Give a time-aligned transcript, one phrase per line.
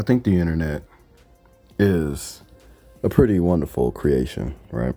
[0.00, 0.82] I think the internet
[1.78, 2.40] is
[3.02, 4.94] a pretty wonderful creation, right?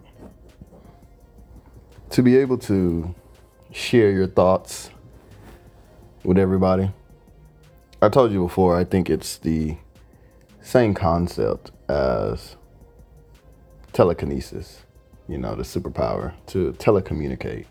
[2.12, 3.14] To be able to
[3.74, 4.92] share your thoughts
[6.24, 6.90] with everybody.
[8.02, 9.76] I told you before, I think it's the
[10.62, 12.56] same concept as
[13.92, 14.84] telekinesis,
[15.28, 17.66] you know, the superpower to telecommunicate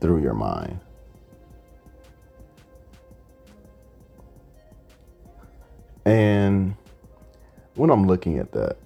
[0.00, 0.80] through your mind.
[6.08, 6.74] And
[7.74, 8.78] when I'm looking at that,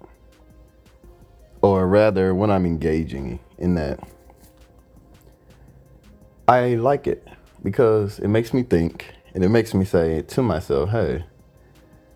[1.60, 4.00] or rather when I'm engaging in that,
[6.48, 7.28] I like it
[7.62, 11.24] because it makes me think and it makes me say to myself, hey,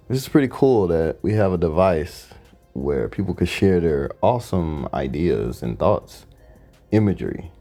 [0.09, 2.27] this is pretty cool that we have a device
[2.73, 6.27] where people could share their awesome ideas and thoughts,
[6.91, 7.53] imagery,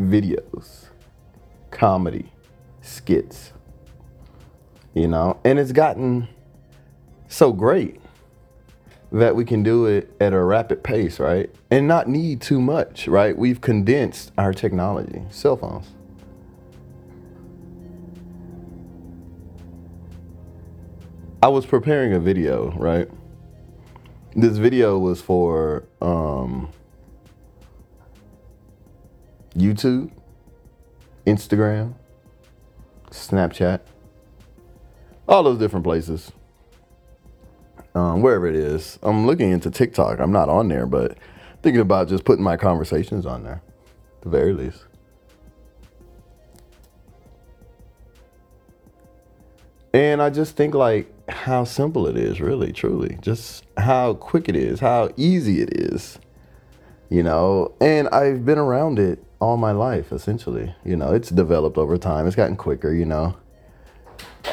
[0.00, 0.86] videos,
[1.70, 2.32] comedy,
[2.82, 3.51] skits,
[4.94, 6.28] you know, and it's gotten
[7.28, 8.00] so great
[9.10, 11.50] that we can do it at a rapid pace, right?
[11.70, 13.36] And not need too much, right?
[13.36, 15.86] We've condensed our technology, cell phones.
[21.42, 23.08] I was preparing a video, right?
[24.34, 26.70] This video was for um,
[29.54, 30.10] YouTube,
[31.26, 31.94] Instagram,
[33.10, 33.80] Snapchat,
[35.32, 36.30] all those different places
[37.94, 38.98] um, wherever it is.
[39.02, 40.20] I'm looking into TikTok.
[40.20, 41.16] I'm not on there, but
[41.62, 43.62] thinking about just putting my conversations on there,
[44.16, 44.84] at the very least.
[49.94, 53.18] And I just think like how simple it is, really, truly.
[53.20, 56.18] Just how quick it is, how easy it is,
[57.10, 57.74] you know.
[57.80, 60.74] And I've been around it all my life, essentially.
[60.84, 62.26] You know, it's developed over time.
[62.26, 63.36] It's gotten quicker, you know.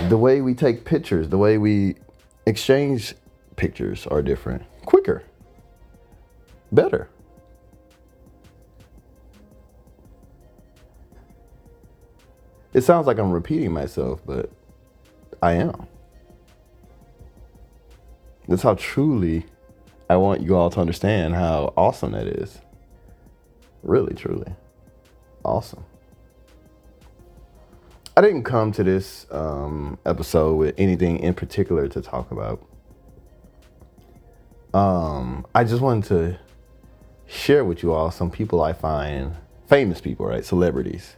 [0.08, 1.96] The way we take pictures, the way we
[2.46, 3.14] exchange
[3.58, 5.24] pictures are different, quicker,
[6.72, 7.10] better.
[12.74, 14.52] It sounds like I'm repeating myself, but
[15.42, 15.88] I am.
[18.48, 19.46] That's how truly
[20.10, 22.60] I want you all to understand how awesome that is.
[23.84, 24.54] Really, truly.
[25.46, 25.84] Awesome.
[28.20, 32.62] I didn't come to this um, episode with anything in particular to talk about
[34.74, 36.40] um, I just wanted to
[37.28, 39.38] share with you all some people I find
[39.70, 40.44] famous people, right?
[40.44, 41.16] Celebrities.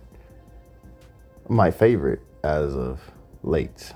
[1.50, 3.02] My favorite as of
[3.42, 3.94] late.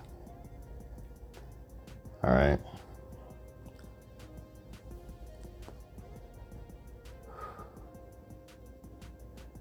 [2.23, 2.59] All right.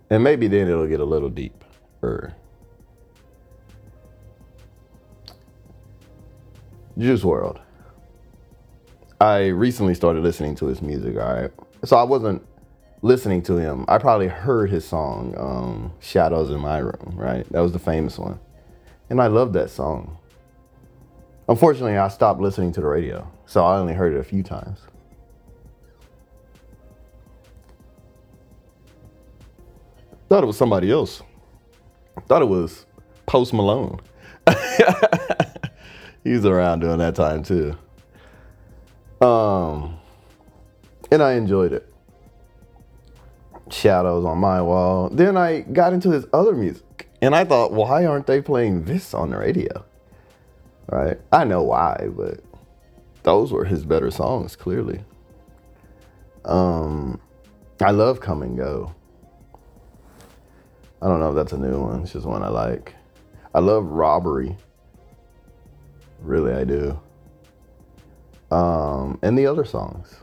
[0.09, 2.35] And maybe then it'll get a little deeper.
[6.99, 7.61] Juice WRLD.
[9.21, 11.51] I recently started listening to his music, all right?
[11.85, 12.45] So I wasn't
[13.03, 13.85] listening to him.
[13.89, 17.51] I probably heard his song, um, Shadows in My Room, right?
[17.53, 18.39] That was the famous one.
[19.11, 20.19] And I loved that song.
[21.49, 24.81] Unfortunately, I stopped listening to the radio, so I only heard it a few times.
[30.29, 31.23] Thought it was somebody else.
[32.27, 32.87] Thought it was
[33.27, 34.01] Post Malone.
[36.25, 37.77] He's around during that time too.
[39.21, 39.99] Um,
[41.11, 41.87] and I enjoyed it.
[43.71, 45.11] Shadows on my wall.
[45.11, 49.15] Then I got into his other music, and I thought, why aren't they playing this
[49.15, 49.85] on the radio?
[50.91, 51.19] Right?
[51.33, 52.41] I know why, but
[53.23, 55.01] those were his better songs, clearly.
[56.45, 57.21] Um,
[57.81, 58.95] I love Come and Go.
[61.01, 62.03] I don't know if that's a new one.
[62.03, 62.95] It's just one I like.
[63.55, 64.57] I love Robbery.
[66.25, 66.99] Really, I do
[68.55, 70.15] um, and the other songs.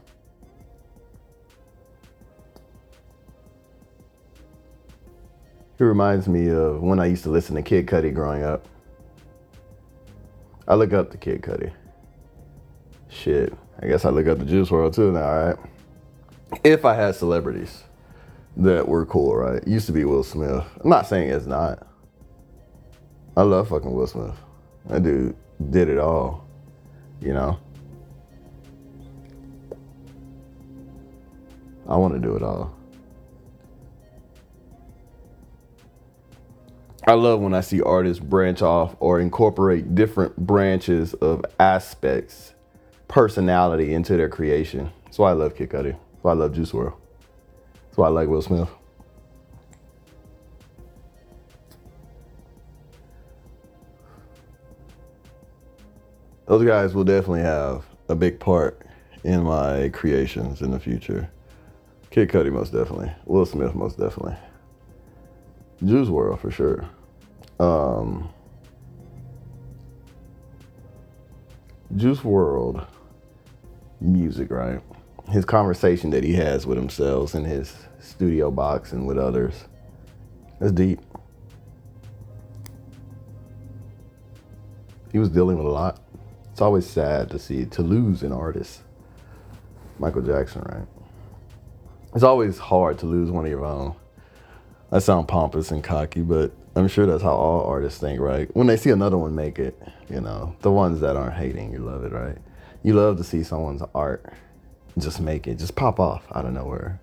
[5.78, 8.68] It reminds me of when I used to listen to Kid Cudi growing up.
[10.68, 11.74] I look up to Kid Cudi.
[13.10, 15.58] Shit, I guess I look up to Juice WRLD too now, right?
[16.64, 17.84] If I had celebrities
[18.58, 19.66] that were cool, right?
[19.68, 20.64] Used to be Will Smith.
[20.82, 21.88] I'm not saying it's not.
[23.36, 24.36] I love fucking Will Smith.
[24.86, 25.36] That dude
[25.70, 26.48] did it all,
[27.20, 27.60] you know?
[31.88, 32.74] I want to do it all.
[37.08, 42.54] I love when I see artists branch off or incorporate different branches of aspects,
[43.08, 44.92] personality into their creation.
[45.06, 45.92] That's why I love Kid Cudi.
[45.92, 46.94] That's why I love Juice WRLD.
[47.74, 48.70] That's why I like Will Smith.
[56.52, 58.82] Those guys will definitely have a big part
[59.24, 61.32] in my creations in the future.
[62.10, 63.10] Kid Cudi most definitely.
[63.24, 64.36] Will Smith most definitely.
[65.82, 66.90] Juice WRLD for sure.
[67.58, 68.28] Um,
[71.96, 72.86] Juice WRLD
[74.02, 74.82] music, right?
[75.30, 79.70] His conversation that he has with himself in his studio box and with others.
[80.60, 81.00] That's deep.
[85.14, 86.01] He was dealing with a lot.
[86.62, 88.84] It's always sad to see to lose an artist.
[89.98, 90.88] Michael Jackson, right?
[92.14, 93.96] It's always hard to lose one of your own.
[94.92, 98.48] I sound pompous and cocky, but I'm sure that's how all artists think, right?
[98.56, 99.76] When they see another one make it,
[100.08, 102.38] you know, the ones that aren't hating, you love it, right?
[102.84, 104.32] You love to see someone's art
[105.00, 107.02] just make it, just pop off out of nowhere.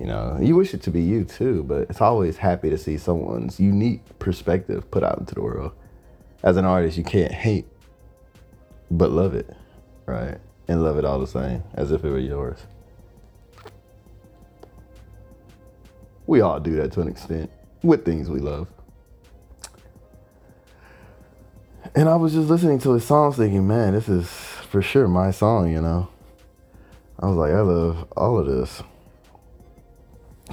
[0.00, 2.96] You know, you wish it to be you too, but it's always happy to see
[2.96, 5.72] someone's unique perspective put out into the world.
[6.42, 7.66] As an artist, you can't hate,
[8.90, 9.48] but love it,
[10.06, 10.38] right?
[10.68, 12.58] And love it all the same, as if it were yours.
[16.26, 17.50] We all do that to an extent
[17.82, 18.68] with things we love.
[21.94, 25.30] And I was just listening to his songs thinking, man, this is for sure my
[25.30, 26.08] song, you know.
[27.20, 28.82] I was like, I love all of this.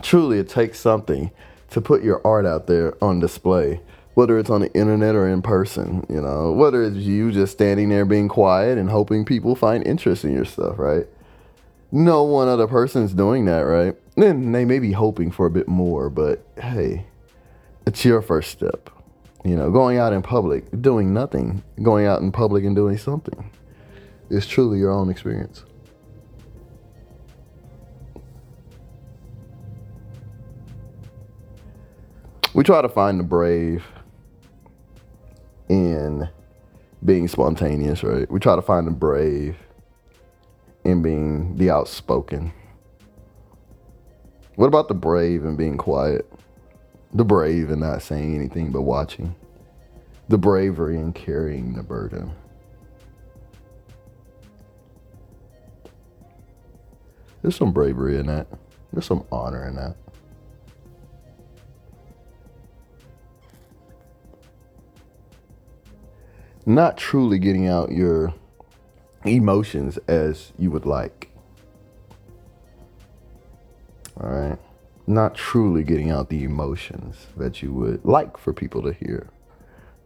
[0.02, 1.32] Truly, it takes something
[1.72, 3.82] to put your art out there on display,
[4.14, 7.90] whether it's on the internet or in person, you know, whether it's you just standing
[7.90, 11.08] there being quiet and hoping people find interest in your stuff, right?
[11.92, 13.96] No one other person's doing that, right?
[14.16, 17.06] Then they may be hoping for a bit more, but hey,
[17.86, 18.90] it's your first step.
[19.44, 23.50] You know, going out in public, doing nothing, going out in public and doing something
[24.30, 25.64] is truly your own experience.
[32.54, 33.86] We try to find the brave
[35.72, 36.28] in
[37.04, 38.30] being spontaneous, right?
[38.30, 39.56] We try to find the brave
[40.84, 42.52] in being the outspoken.
[44.56, 46.30] What about the brave and being quiet?
[47.14, 49.34] The brave and not saying anything but watching.
[50.28, 52.34] The bravery in carrying the burden.
[57.42, 58.48] There's some bravery in that.
[58.92, 59.96] There's some honor in that.
[66.72, 68.34] Not truly getting out your
[69.26, 71.30] emotions as you would like.
[74.22, 74.58] All right.
[75.06, 79.30] Not truly getting out the emotions that you would like for people to hear.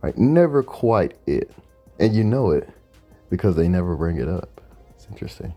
[0.01, 0.17] Right?
[0.17, 1.51] Never quite it.
[1.99, 2.67] And you know it
[3.29, 4.59] because they never bring it up.
[4.89, 5.53] It's interesting.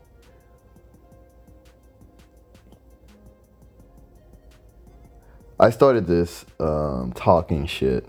[5.59, 8.07] I started this um, talking shit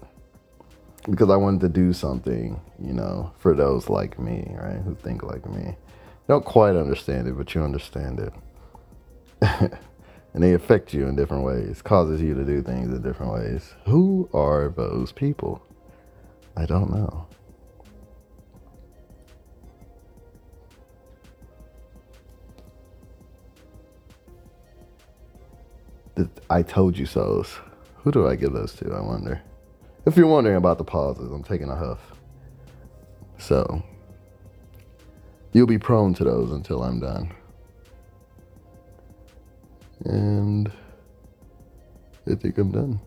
[1.10, 5.24] because I wanted to do something, you know, for those like me, right, who think
[5.24, 5.75] like me.
[6.28, 8.34] Don't quite understand it, but you understand it.
[10.34, 13.74] and they affect you in different ways, causes you to do things in different ways.
[13.86, 15.62] Who are those people?
[16.56, 17.25] I don't know.
[26.50, 27.57] I told you so's.
[28.04, 29.42] Who do I give those to, I wonder?
[30.06, 32.00] If you're wondering about the pauses, I'm taking a huff.
[33.38, 33.84] So,
[35.53, 37.34] you'll be prone to those until I'm done.
[40.06, 40.72] And
[42.29, 43.00] I think I'm done.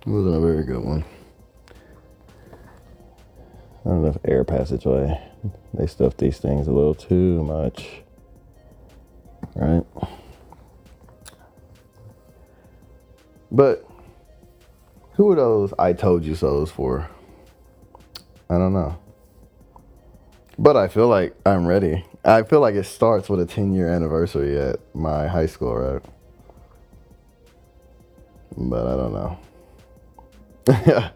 [0.00, 1.04] It wasn't a very good one.
[3.84, 5.20] Not enough air passageway.
[5.74, 8.02] They stuff these things a little too much.
[9.54, 9.84] Right?
[13.50, 13.86] But
[15.14, 17.08] who are those I told you so's for?
[18.48, 18.98] I don't know.
[20.58, 22.04] But I feel like I'm ready.
[22.24, 26.02] I feel like it starts with a 10 year anniversary at my high school, right?
[28.56, 29.38] But I don't know.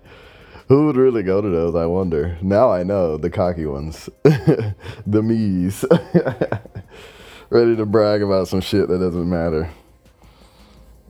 [0.68, 1.76] Who would really go to those?
[1.76, 2.36] I wonder.
[2.42, 4.74] Now I know the cocky ones, the
[5.22, 5.84] me's,
[7.50, 9.70] ready to brag about some shit that doesn't matter.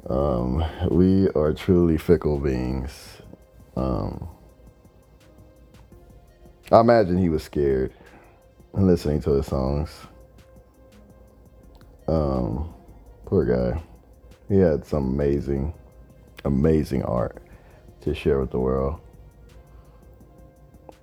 [0.08, 3.22] Um, we are truly fickle beings.
[3.76, 4.28] Um,
[6.70, 7.92] I imagine he was scared
[8.72, 9.90] listening to his songs.
[12.06, 12.72] Um,
[13.24, 13.82] poor guy.
[14.48, 15.74] He had some amazing,
[16.44, 17.42] amazing art
[18.02, 19.00] to share with the world.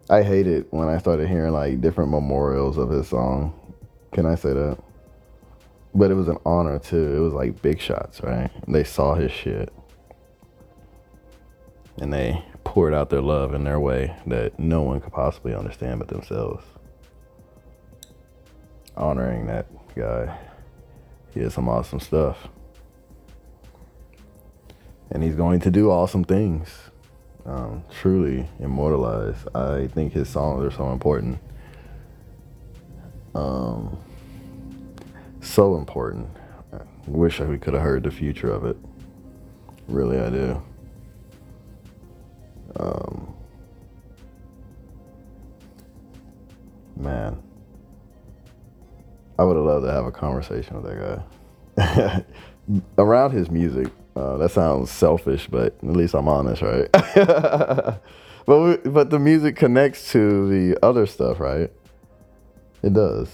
[0.10, 3.54] I hate it when I started hearing like different memorials of his song.
[4.14, 4.78] Can I say that?
[5.96, 7.16] But it was an honor too.
[7.16, 8.50] It was like big shots, right?
[8.68, 9.72] They saw his shit.
[11.98, 16.00] And they poured out their love in their way that no one could possibly understand
[16.00, 16.66] but themselves.
[18.98, 20.36] Honoring that guy.
[21.34, 22.48] He has some awesome stuff.
[25.12, 26.70] And he's going to do awesome things.
[27.46, 29.48] Um, truly immortalized.
[29.54, 31.40] I think his songs are so important.
[33.36, 33.98] Um,
[35.44, 36.28] so important.
[36.72, 38.78] I wish we could have heard the future of it.
[39.88, 40.64] Really, I do.
[42.76, 43.34] Um,
[46.96, 47.42] man,
[49.38, 51.26] I would have loved to have a conversation with that
[51.78, 52.26] guy
[52.98, 53.88] around his music.
[54.16, 56.88] Uh, that sounds selfish, but at least I'm honest, right?
[56.92, 58.00] but
[58.48, 61.72] we, but the music connects to the other stuff, right?
[62.84, 63.30] It does.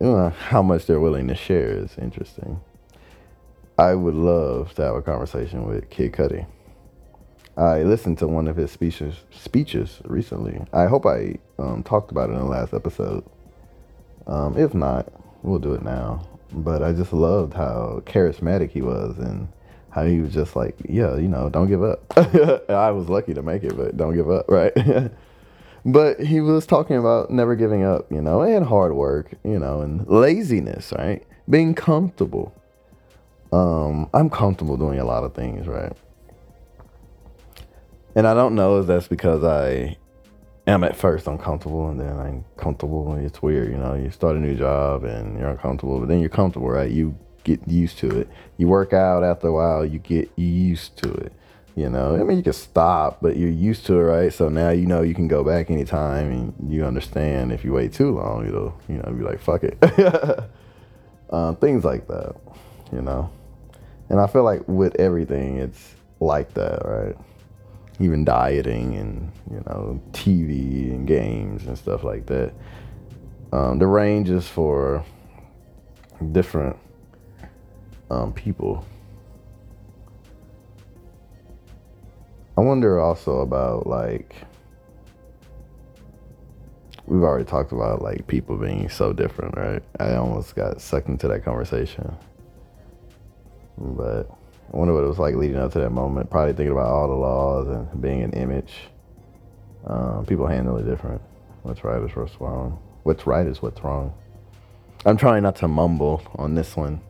[0.00, 2.60] You how much they're willing to share is interesting.
[3.78, 6.46] I would love to have a conversation with Kid Cudi.
[7.54, 10.64] I listened to one of his speeches speeches recently.
[10.72, 13.24] I hope I um, talked about it in the last episode.
[14.26, 16.26] Um, if not, we'll do it now.
[16.50, 19.48] But I just loved how charismatic he was and
[19.90, 22.02] how he was just like, yeah, you know, don't give up.
[22.70, 24.72] I was lucky to make it, but don't give up, right?
[25.84, 29.80] but he was talking about never giving up, you know, and hard work, you know,
[29.80, 31.24] and laziness, right?
[31.48, 32.54] Being comfortable.
[33.52, 35.92] Um, I'm comfortable doing a lot of things, right?
[38.14, 39.96] And I don't know if that's because I
[40.66, 43.14] am at first uncomfortable and then I'm comfortable.
[43.16, 43.94] It's weird, you know.
[43.94, 46.90] You start a new job and you're uncomfortable, but then you're comfortable, right?
[46.90, 48.28] You get used to it.
[48.56, 51.32] You work out after a while, you get used to it.
[51.76, 54.32] You know, I mean, you can stop, but you're used to it, right?
[54.32, 57.92] So now you know you can go back anytime, and you understand if you wait
[57.92, 59.78] too long, it'll, you know, be like, fuck it.
[61.30, 62.34] um, things like that,
[62.92, 63.30] you know.
[64.08, 67.16] And I feel like with everything, it's like that, right?
[68.00, 72.52] Even dieting and, you know, TV and games and stuff like that.
[73.52, 75.04] Um, the range is for
[76.32, 76.76] different
[78.10, 78.84] um, people.
[82.60, 84.34] I wonder also about like
[87.06, 89.82] we've already talked about like people being so different, right?
[89.98, 92.14] I almost got sucked into that conversation.
[93.78, 94.30] But
[94.74, 96.28] I wonder what it was like leading up to that moment.
[96.28, 98.74] Probably thinking about all the laws and being an image.
[99.86, 101.22] Um, people handle it different.
[101.62, 102.78] What's right is what's wrong.
[103.04, 104.12] What's right is what's wrong.
[105.06, 107.00] I'm trying not to mumble on this one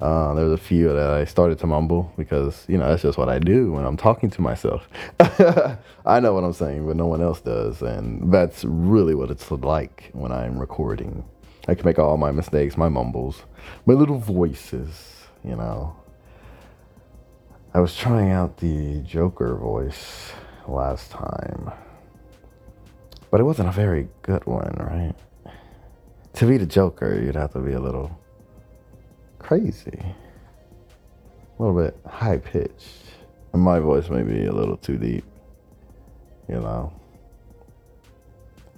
[0.00, 3.28] uh, there's a few that I started to mumble because, you know, that's just what
[3.28, 4.88] I do when I'm talking to myself.
[6.06, 7.82] I know what I'm saying, but no one else does.
[7.82, 11.24] And that's really what it's like when I'm recording.
[11.66, 13.42] I can make all my mistakes, my mumbles,
[13.86, 15.96] my little voices, you know.
[17.74, 20.32] I was trying out the Joker voice
[20.68, 21.72] last time,
[23.30, 25.14] but it wasn't a very good one, right?
[26.34, 28.16] To be the Joker, you'd have to be a little
[29.48, 29.98] crazy.
[31.58, 32.98] A little bit high pitched.
[33.54, 35.24] My voice may be a little too deep.
[36.50, 36.92] You know.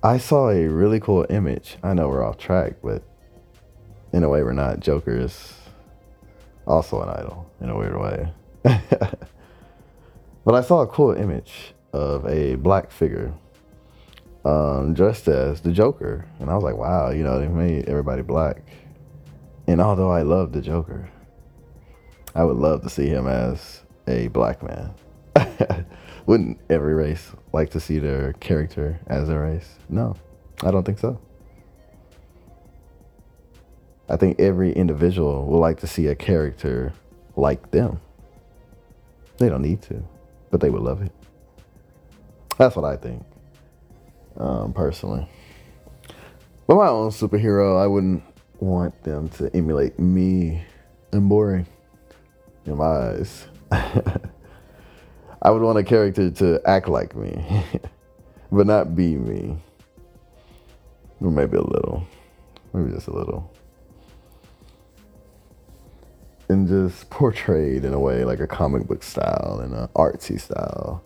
[0.05, 1.77] I saw a really cool image.
[1.83, 3.03] I know we're off track, but
[4.13, 4.79] in a way we're not.
[4.79, 5.55] Joker is
[6.69, 8.33] also an idol in a weird way.
[8.63, 13.35] but I saw a cool image of a black figure
[14.45, 16.27] um, dressed as the Joker.
[16.39, 18.63] And I was like, wow, you know, they made everybody black.
[19.71, 21.09] And although I love the Joker,
[22.35, 24.93] I would love to see him as a black man.
[26.27, 29.77] Wouldn't every race like to see their character as a race?
[29.89, 30.17] No,
[30.65, 31.21] I don't think so.
[34.09, 36.93] I think every individual would like to see a character
[37.37, 38.01] like them.
[39.39, 40.03] They don't need to,
[40.51, 41.13] but they would love it.
[42.59, 43.25] That's what I think,
[44.37, 45.29] um, personally.
[46.67, 48.25] But my own superhero, I wouldn't
[48.61, 50.63] want them to emulate me.
[51.13, 51.67] I'm boring
[52.67, 53.47] in my eyes.
[53.73, 57.65] I would want a character to act like me,
[58.53, 59.57] but not be me.
[61.21, 62.07] Or maybe a little,
[62.73, 63.53] maybe just a little.
[66.49, 71.03] And just portrayed in a way like a comic book style and an artsy style.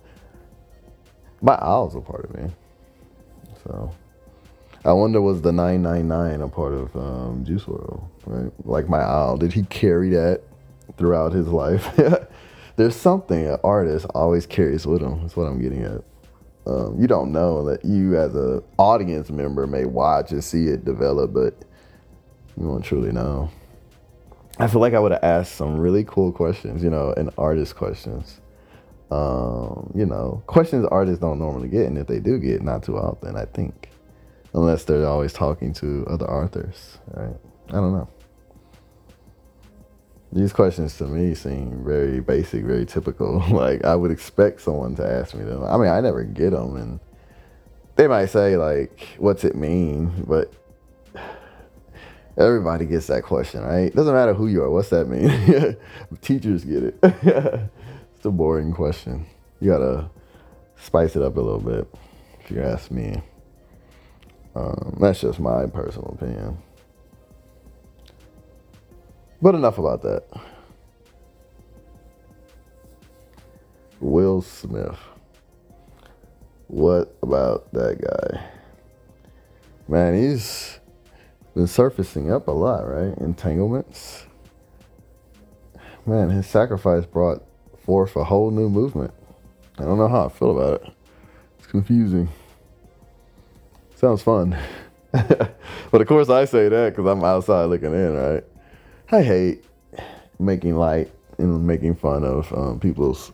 [1.42, 2.50] My owl's a part of me.
[3.64, 3.92] So.
[4.85, 8.53] I wonder was the 999 a part of um, Juice WRLD, right?
[8.64, 10.43] Like my owl, did he carry that
[10.99, 11.88] throughout his life?
[12.76, 15.23] There's something an artist always carries with him.
[15.23, 16.03] That's what I'm getting at.
[16.67, 20.85] Um, you don't know that you as an audience member may watch and see it
[20.85, 21.55] develop, but
[22.57, 23.50] you won't truly know.
[24.59, 27.76] I feel like I would have asked some really cool questions, you know, and artist
[27.76, 28.41] questions
[29.11, 32.97] Um, you know, questions artists don't normally get, and if they do get, not too
[32.99, 33.91] often, I think,
[34.54, 37.37] unless they're always talking to other authors, right?
[37.68, 38.08] I don't know.
[40.32, 43.42] These questions to me seem very basic, very typical.
[43.50, 45.64] like I would expect someone to ask me them.
[45.64, 47.00] I mean, I never get them, and
[47.96, 50.52] they might say like, "What's it mean?" But
[52.38, 53.94] everybody gets that question, right?
[53.94, 54.70] Doesn't matter who you are.
[54.70, 55.76] What's that mean?
[56.20, 56.99] Teachers get it.
[57.02, 59.26] it's a boring question.
[59.61, 60.11] You gotta
[60.76, 61.87] spice it up a little bit,
[62.40, 63.23] if you ask me.
[64.54, 66.58] Um, that's just my personal opinion.
[69.42, 70.25] But enough about that.
[74.00, 74.99] Will Smith.
[76.68, 78.44] What about that guy?
[79.87, 80.78] Man, he's
[81.54, 83.16] been surfacing up a lot, right?
[83.18, 84.26] Entanglements.
[86.06, 87.42] Man, his sacrifice brought
[87.84, 89.12] forth a whole new movement.
[89.78, 90.92] I don't know how I feel about it.
[91.58, 92.28] It's confusing.
[94.04, 94.54] Sounds fun.
[95.12, 98.44] but of course, I say that because I'm outside looking in, right?
[99.11, 99.64] I hate
[100.38, 103.32] making light and making fun of um, people's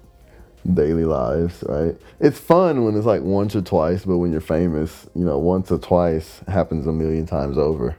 [0.72, 1.96] daily lives, right?
[2.20, 5.72] It's fun when it's like once or twice, but when you're famous, you know, once
[5.72, 7.96] or twice happens a million times over.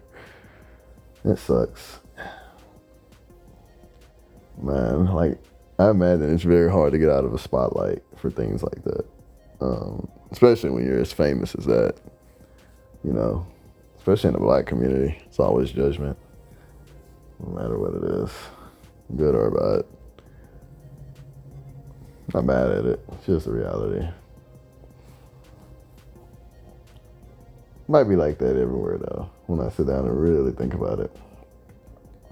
[1.25, 1.99] It sucks.
[4.61, 5.37] Man, like,
[5.77, 9.05] I imagine it's very hard to get out of a spotlight for things like that.
[9.59, 11.95] Um, especially when you're as famous as that.
[13.03, 13.47] You know,
[13.97, 16.17] especially in the black community, it's always judgment
[17.45, 18.31] no matter what it is,
[19.15, 19.85] good or bad.
[22.33, 22.99] Not mad at it.
[23.11, 24.07] It's just a reality.
[27.87, 29.29] Might be like that everywhere though.
[29.47, 31.13] When I sit down and really think about it,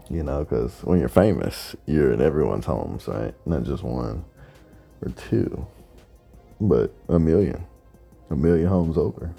[0.09, 3.33] you know, because when you're famous, you're in everyone's homes, right?
[3.45, 4.23] Not just one
[5.01, 5.67] or two,
[6.61, 7.65] but a million,
[8.29, 9.33] a million homes over.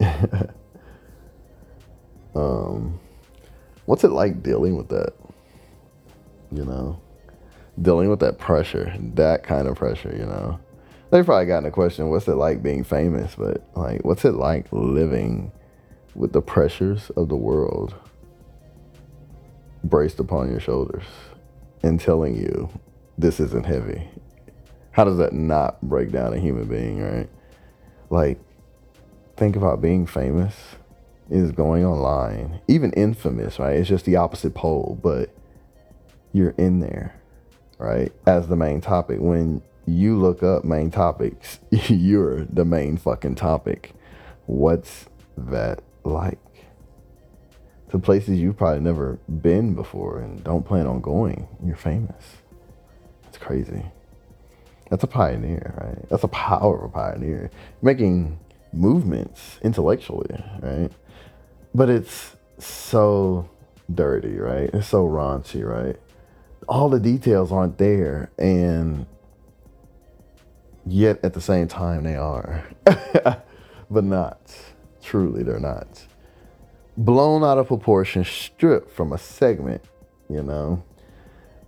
[2.34, 3.00] um
[3.90, 5.14] What's it like dealing with that?
[6.52, 7.00] You know,
[7.82, 10.60] dealing with that pressure, that kind of pressure, you know.
[11.10, 13.34] they've probably gotten a question, what's it like being famous?
[13.34, 15.50] But like, what's it like living
[16.14, 17.96] with the pressures of the world
[19.82, 21.02] braced upon your shoulders
[21.82, 22.70] and telling you
[23.18, 24.06] this isn't heavy?
[24.92, 27.28] How does that not break down a human being, right?
[28.08, 28.38] Like,
[29.36, 30.54] think about being famous
[31.30, 33.76] is going online, even infamous, right?
[33.76, 35.30] It's just the opposite pole, but
[36.32, 37.14] you're in there,
[37.78, 38.12] right?
[38.26, 39.20] As the main topic.
[39.20, 43.94] When you look up main topics, you're the main fucking topic.
[44.46, 46.38] What's that like?
[47.90, 51.48] To places you've probably never been before and don't plan on going.
[51.64, 52.36] You're famous.
[53.28, 53.84] It's crazy.
[54.90, 56.08] That's a pioneer, right?
[56.08, 57.50] That's a power of a pioneer.
[57.82, 58.38] Making
[58.72, 60.90] movements intellectually, right?
[61.74, 63.48] But it's so
[63.92, 64.70] dirty, right?
[64.72, 65.96] It's so raunchy, right?
[66.68, 69.06] All the details aren't there, and
[70.86, 72.64] yet at the same time they are,
[73.90, 74.54] but not.
[75.02, 76.06] Truly, they're not.
[76.96, 79.82] Blown out of proportion, stripped from a segment,
[80.28, 80.82] you know,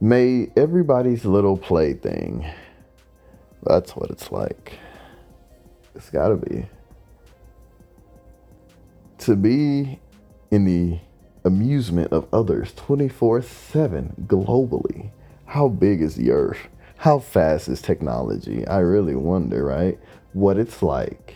[0.01, 2.47] made everybody's little plaything.
[3.65, 4.79] That's what it's like.
[5.95, 6.67] It's gotta be
[9.27, 10.01] to be
[10.51, 10.99] in the
[11.45, 15.11] amusement of others 24 7 globally.
[15.47, 16.69] How big is the earth?
[16.97, 18.67] How fast is technology?
[18.67, 19.99] I really wonder, right?
[20.33, 21.35] What it's like.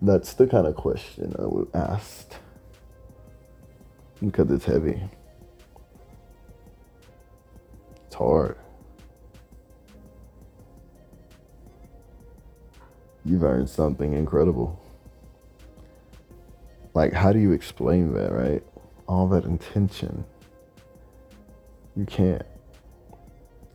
[0.00, 2.30] That's the kind of question I would ask.
[4.20, 5.00] Because it's heavy.
[8.06, 8.56] It's hard.
[13.24, 14.81] You've earned something incredible.
[16.94, 18.62] Like, how do you explain that, right?
[19.06, 20.24] All that intention.
[21.96, 22.46] You can't.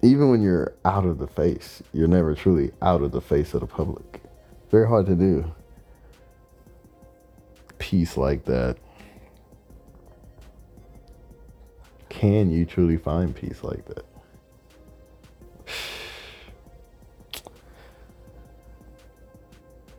[0.02, 3.62] Even when you're out of the face, you're never truly out of the face of
[3.62, 4.22] the public.
[4.70, 5.52] Very hard to do.
[7.80, 8.78] Peace like that.
[12.10, 14.06] Can you truly find peace like that?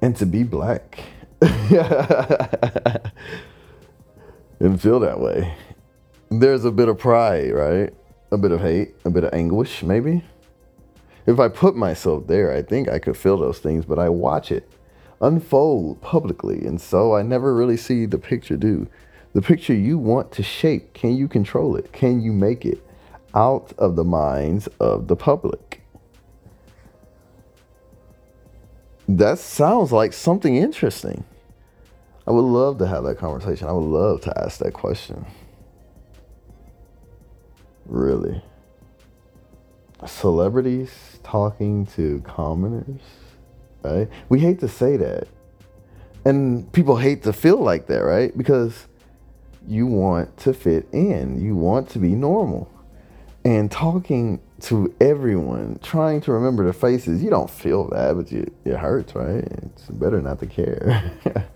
[0.00, 1.00] And to be black
[4.59, 5.54] and feel that way.
[6.31, 7.92] There's a bit of pride, right?
[8.31, 10.24] A bit of hate, a bit of anguish, maybe.
[11.26, 14.50] If I put myself there, I think I could feel those things, but I watch
[14.50, 14.68] it
[15.20, 18.87] unfold publicly, and so I never really see the picture do.
[19.35, 21.92] The picture you want to shape, can you control it?
[21.92, 22.83] Can you make it
[23.35, 25.68] out of the minds of the public?
[29.09, 31.24] that sounds like something interesting.
[32.28, 33.68] I would love to have that conversation.
[33.68, 35.24] I would love to ask that question.
[37.86, 38.42] Really.
[40.06, 40.90] Celebrities
[41.22, 43.00] talking to commoners,
[43.82, 44.10] right?
[44.28, 45.26] We hate to say that.
[46.26, 48.36] And people hate to feel like that, right?
[48.36, 48.88] Because
[49.66, 52.70] you want to fit in, you want to be normal.
[53.46, 58.52] And talking to everyone, trying to remember their faces, you don't feel bad, but you,
[58.66, 59.44] it hurts, right?
[59.62, 61.10] It's better not to care.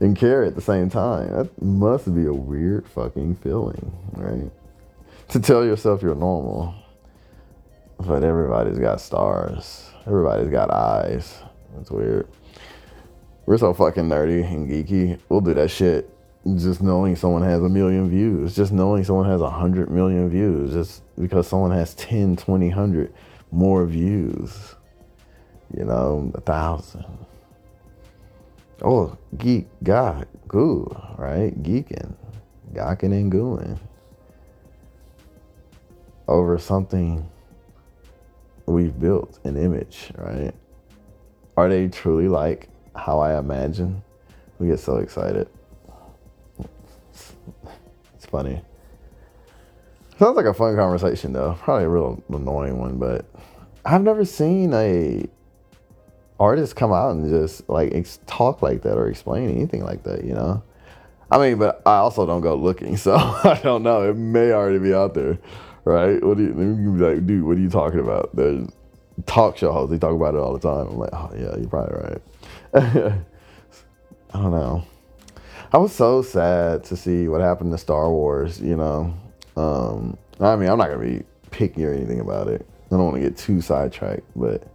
[0.00, 1.30] and care at the same time.
[1.30, 4.50] That must be a weird fucking feeling, right?
[5.28, 6.74] To tell yourself you're normal.
[7.98, 9.90] But everybody's got stars.
[10.06, 11.42] Everybody's got eyes.
[11.76, 12.26] That's weird.
[13.46, 15.20] We're so fucking nerdy and geeky.
[15.28, 16.10] We'll do that shit
[16.56, 20.72] just knowing someone has a million views, just knowing someone has a hundred million views,
[20.72, 23.12] just because someone has 10, 20, 100
[23.52, 24.74] more views,
[25.76, 27.04] you know, a thousand.
[28.82, 30.86] Oh, geek, god, goo,
[31.18, 31.52] right?
[31.62, 32.14] Geeking,
[32.72, 33.78] gawking and gooing
[36.28, 37.28] over something
[38.66, 40.54] we've built an image, right?
[41.56, 44.02] Are they truly like how I imagine?
[44.58, 45.48] We get so excited.
[47.10, 47.34] It's,
[48.14, 48.62] it's funny.
[50.18, 51.58] Sounds like a fun conversation though.
[51.60, 53.26] Probably a real annoying one, but
[53.84, 55.26] I've never seen a
[56.40, 60.24] artist come out and just like ex- talk like that or explain anything like that,
[60.24, 60.62] you know?
[61.30, 64.10] I mean, but I also don't go looking, so I don't know.
[64.10, 65.38] It may already be out there
[65.84, 66.22] right?
[66.22, 68.34] What do you, you like, dude, what are you talking about?
[68.34, 68.68] There's
[69.26, 70.88] talk show they talk about it all the time.
[70.88, 72.22] I'm like, oh, yeah, you're probably right.
[74.32, 74.84] I don't know.
[75.72, 79.14] I was so sad to see what happened to Star Wars, you know.
[79.56, 82.66] Um, I mean, I'm not to be picky or anything about it.
[82.86, 84.66] I don't want to get too sidetracked, but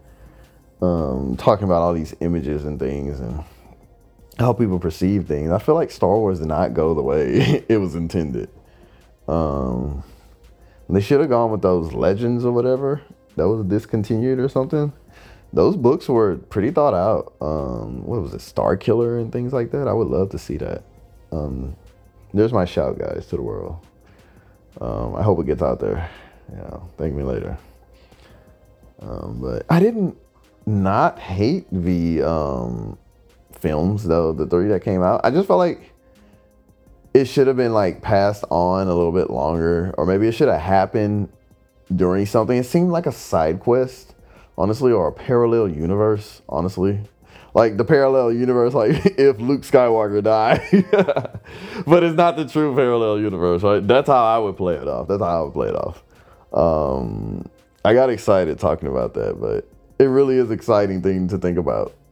[0.81, 3.43] um, talking about all these images and things and
[4.37, 7.77] how people perceive things, I feel like Star Wars did not go the way it
[7.77, 8.49] was intended.
[9.27, 10.03] Um,
[10.89, 13.01] they should have gone with those legends or whatever
[13.35, 14.93] that was discontinued or something.
[15.53, 17.33] Those books were pretty thought out.
[17.41, 19.87] Um, what was it, Starkiller and things like that?
[19.87, 20.83] I would love to see that.
[21.31, 21.75] Um,
[22.33, 23.77] there's my shout, guys, to the world.
[24.81, 26.09] Um, I hope it gets out there.
[26.51, 27.57] Yeah, thank me later.
[28.99, 30.17] Um, but I didn't
[30.65, 32.97] not hate the um,
[33.59, 35.21] films though, the three that came out.
[35.23, 35.93] I just felt like
[37.13, 40.49] it should have been like passed on a little bit longer, or maybe it should
[40.49, 41.29] have happened
[41.95, 42.57] during something.
[42.57, 44.15] It seemed like a side quest,
[44.57, 46.99] honestly, or a parallel universe, honestly.
[47.53, 50.61] Like the parallel universe, like if Luke Skywalker died,
[51.87, 53.85] but it's not the true parallel universe, right?
[53.87, 55.07] That's how I would play it off.
[55.07, 56.03] That's how I would play it off.
[56.51, 57.49] Um,
[57.85, 61.93] I got excited talking about that, but it really is exciting thing to think about.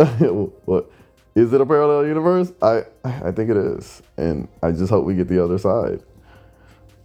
[0.65, 0.91] what
[1.35, 2.51] is it a parallel universe?
[2.61, 6.01] I I think it is, and I just hope we get the other side.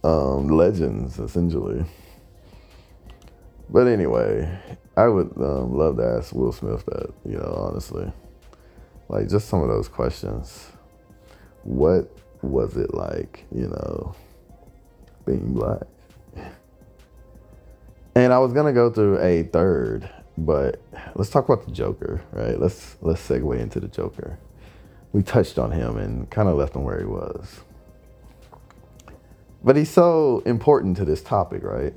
[0.03, 1.83] Um, legends, essentially.
[3.69, 4.49] But anyway,
[4.95, 7.13] I would um, love to ask Will Smith that.
[7.25, 8.11] You know, honestly,
[9.09, 10.71] like just some of those questions.
[11.63, 12.09] What
[12.41, 13.45] was it like?
[13.53, 14.15] You know,
[15.25, 15.83] being black.
[18.15, 20.09] And I was gonna go through a third
[20.45, 20.81] but
[21.15, 22.59] let's talk about the Joker, right?
[22.59, 24.37] Let's let's segue into the Joker.
[25.11, 27.61] We touched on him and kind of left him where he was.
[29.63, 31.93] But he's so important to this topic, right?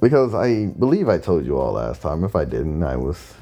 [0.00, 2.24] Because I believe I told you all last time.
[2.24, 3.34] If I didn't, I was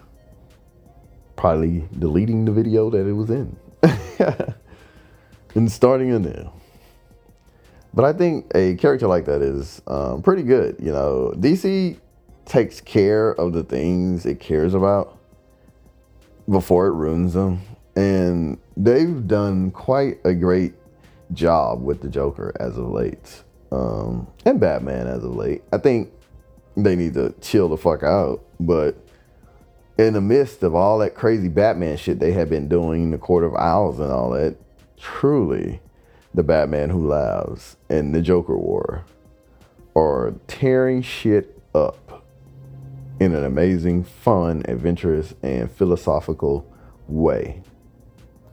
[1.37, 3.57] probably deleting the video that it was in
[5.55, 6.51] and starting anew.
[7.93, 10.77] But I think a character like that is um, pretty good.
[10.79, 11.99] You know, DC
[12.51, 15.17] takes care of the things it cares about
[16.49, 17.61] before it ruins them.
[17.95, 20.75] And they've done quite a great
[21.33, 23.45] job with the Joker as of late.
[23.71, 25.63] Um, and Batman as of late.
[25.73, 26.11] I think
[26.77, 28.43] they need to chill the fuck out.
[28.59, 28.97] But
[29.97, 33.45] in the midst of all that crazy Batman shit they have been doing, the Court
[33.45, 34.57] of Owls and all that,
[34.99, 35.81] truly
[36.35, 39.05] the Batman Who Laughs and the Joker War
[39.95, 42.10] are tearing shit up
[43.21, 46.67] in an amazing, fun, adventurous, and philosophical
[47.07, 47.63] way.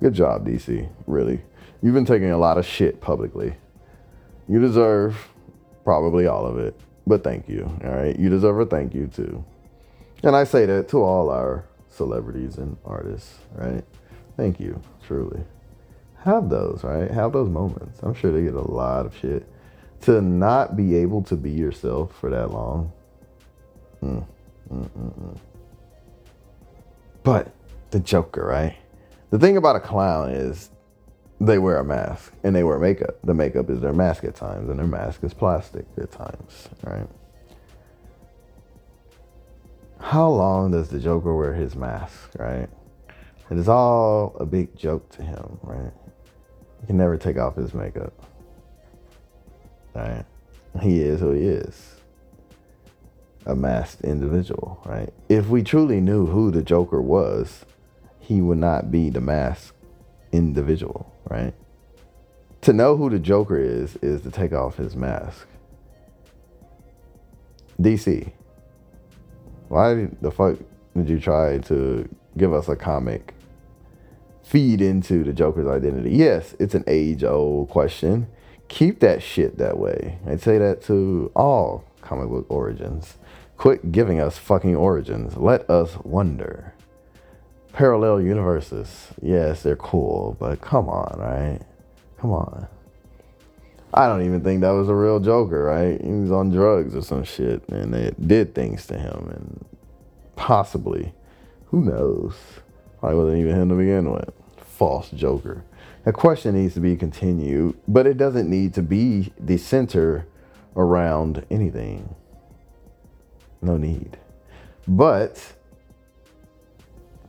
[0.02, 1.42] Good job, DC, really.
[1.82, 3.56] You've been taking a lot of shit publicly.
[4.48, 5.30] You deserve
[5.86, 6.78] probably all of it,
[7.08, 8.20] but thank you, all right?
[8.20, 9.44] You deserve a thank you too.
[10.22, 13.84] And I say that to all our celebrities and artists, right?
[14.36, 15.44] Thank you, truly.
[16.20, 17.10] Have those, right?
[17.10, 18.00] Have those moments.
[18.04, 19.48] I'm sure they get a lot of shit.
[20.02, 22.92] To not be able to be yourself for that long.
[24.04, 24.26] Mm.
[24.72, 25.38] Mm-mm-mm.
[27.24, 27.52] But
[27.92, 28.78] the Joker, right?
[29.32, 30.70] The thing about a clown is
[31.40, 33.18] they wear a mask and they wear makeup.
[33.24, 37.08] The makeup is their mask at times, and their mask is plastic at times, right?
[40.00, 42.70] How long does the Joker wear his mask, right?
[43.50, 45.92] It is all a big joke to him, right?
[46.82, 48.14] He can never take off his makeup.
[49.94, 50.26] Right?
[50.82, 51.97] He is who he is.
[53.48, 55.10] A masked individual, right?
[55.30, 57.66] If we truly knew who the Joker was,
[58.20, 59.74] he would not be the masked
[60.34, 61.54] individual, right?
[62.62, 65.48] To know who the Joker is, is to take off his mask.
[67.80, 68.34] DC,
[69.70, 70.58] why the fuck
[70.94, 73.34] did you try to give us a comic
[74.44, 76.12] feed into the Joker's identity?
[76.12, 78.28] Yes, it's an age old question.
[78.68, 80.20] Keep that shit that way.
[80.28, 83.18] I'd say that to all comic book origins.
[83.58, 85.36] Quit giving us fucking origins.
[85.36, 86.74] Let us wonder
[87.78, 89.10] parallel universes.
[89.22, 91.60] Yes, they're cool, but come on, right?
[92.20, 92.68] Come on.
[93.94, 96.02] I don't even think that was a real Joker, right?
[96.02, 99.66] He was on drugs or some shit, and it did things to him, and
[100.36, 101.14] possibly,
[101.68, 102.36] who knows?
[103.00, 104.32] Probably wasn't even him to begin with.
[104.58, 105.64] False Joker.
[106.04, 110.26] That question needs to be continued, but it doesn't need to be the center
[110.76, 112.16] around anything.
[113.62, 114.18] No need.
[114.88, 115.54] But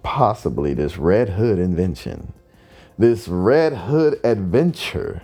[0.03, 2.33] possibly this Red Hood invention,
[2.99, 5.23] this Red Hood adventure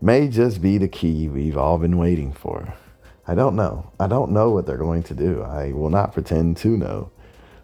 [0.00, 2.74] may just be the key we've all been waiting for.
[3.26, 3.90] I don't know.
[3.98, 5.42] I don't know what they're going to do.
[5.42, 7.10] I will not pretend to know.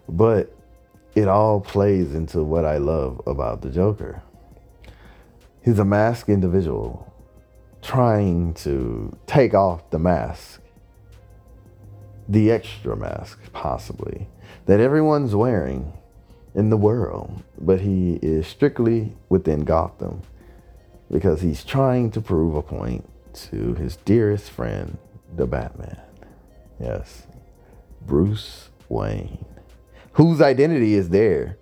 [0.08, 0.56] But
[1.14, 4.22] it all plays into what I love about the Joker.
[5.62, 7.12] He's a masked individual
[7.82, 10.61] trying to take off the mask,
[12.32, 14.26] the extra mask, possibly,
[14.64, 15.92] that everyone's wearing
[16.54, 20.22] in the world, but he is strictly within Gotham
[21.10, 24.96] because he's trying to prove a point to his dearest friend,
[25.36, 26.00] the Batman.
[26.80, 27.26] Yes,
[28.00, 29.44] Bruce Wayne,
[30.12, 31.58] whose identity is there,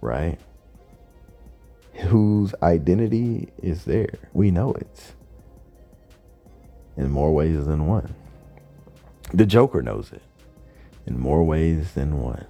[0.00, 0.38] right?
[2.08, 4.14] Whose identity is there.
[4.32, 5.12] We know it
[6.96, 8.14] in more ways than one.
[9.32, 10.22] The Joker knows it
[11.06, 12.46] in more ways than one.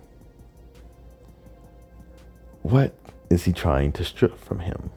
[2.63, 2.95] What
[3.31, 4.91] is he trying to strip from him?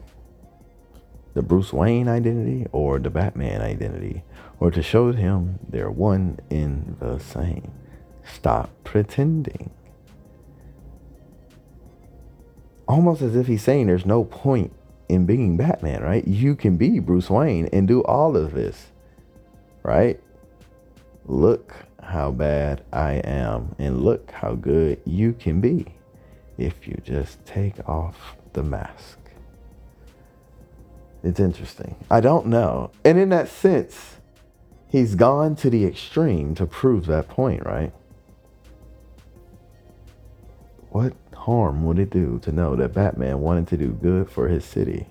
[1.34, 4.24] The Bruce Wayne identity or the Batman identity?
[4.58, 7.70] Or to show him they're one in the same?
[8.24, 9.70] Stop pretending.
[12.86, 14.72] Almost as if he's saying there's no point
[15.08, 16.26] in being Batman, right?
[16.26, 18.88] You can be Bruce Wayne and do all of this,
[19.82, 20.20] right?
[21.26, 25.86] Look how bad I am, and look how good you can be
[26.58, 29.18] if you just take off the mask.
[31.22, 31.96] It's interesting.
[32.10, 32.90] I don't know.
[33.04, 34.16] And in that sense,
[34.88, 37.92] he's gone to the extreme to prove that point, right?
[40.88, 44.64] What harm would it do to know that Batman wanted to do good for his
[44.64, 45.06] city?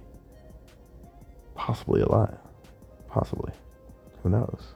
[1.56, 2.38] Possibly a lot.
[3.08, 3.54] Possibly.
[4.24, 4.74] Who knows?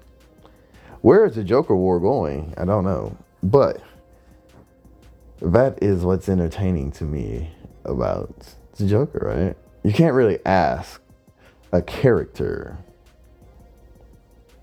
[1.03, 2.53] Where is the Joker War going?
[2.55, 3.17] I don't know.
[3.43, 3.81] But
[5.41, 7.51] that is what's entertaining to me
[7.83, 9.57] about the Joker, right?
[9.83, 11.01] You can't really ask
[11.73, 12.77] a character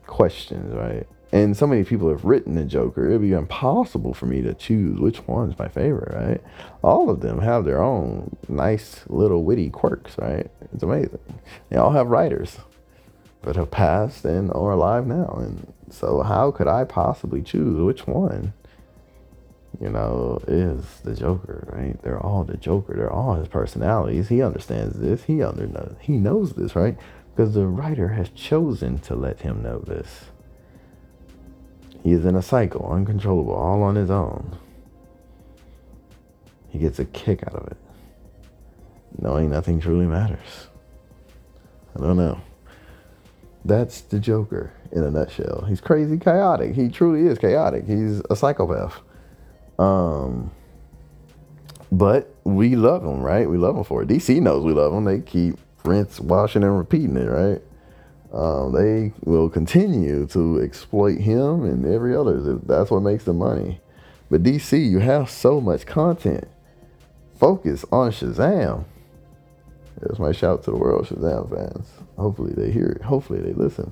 [0.07, 1.07] questions, right?
[1.31, 4.98] And so many people have written the Joker, it'd be impossible for me to choose
[4.98, 6.40] which one's my favorite, right?
[6.83, 10.50] All of them have their own nice little witty quirks, right?
[10.72, 11.18] It's amazing.
[11.68, 12.57] They all have writers
[13.42, 15.38] that have passed and are alive now.
[15.40, 18.53] And so how could I possibly choose which one?
[19.81, 22.00] you know, is the Joker, right?
[22.03, 22.94] They're all the Joker.
[22.94, 24.29] They're all his personalities.
[24.29, 25.24] He understands this.
[25.24, 26.98] He under he knows this, right?
[27.35, 30.24] Because the writer has chosen to let him know this.
[32.03, 34.59] He is in a cycle, uncontrollable, all on his own.
[36.68, 37.76] He gets a kick out of it,
[39.18, 40.68] knowing nothing truly matters.
[41.96, 42.40] I don't know.
[43.64, 45.64] That's the Joker in a nutshell.
[45.68, 46.75] He's crazy chaotic.
[46.75, 47.87] He truly is chaotic.
[47.87, 49.01] He's a psychopath.
[49.79, 50.51] Um,
[51.92, 53.49] but we love them, right?
[53.49, 54.09] We love them for it.
[54.09, 55.05] DC knows we love them.
[55.05, 57.62] They keep rinse, washing, and repeating it, right?
[58.33, 62.40] Um, they will continue to exploit him and every other.
[62.64, 63.81] That's what makes the money.
[64.31, 66.46] But DC, you have so much content.
[67.38, 68.85] Focus on Shazam.
[70.01, 71.88] There's my shout to the world Shazam fans.
[72.20, 73.02] Hopefully they hear it.
[73.02, 73.90] Hopefully they listen.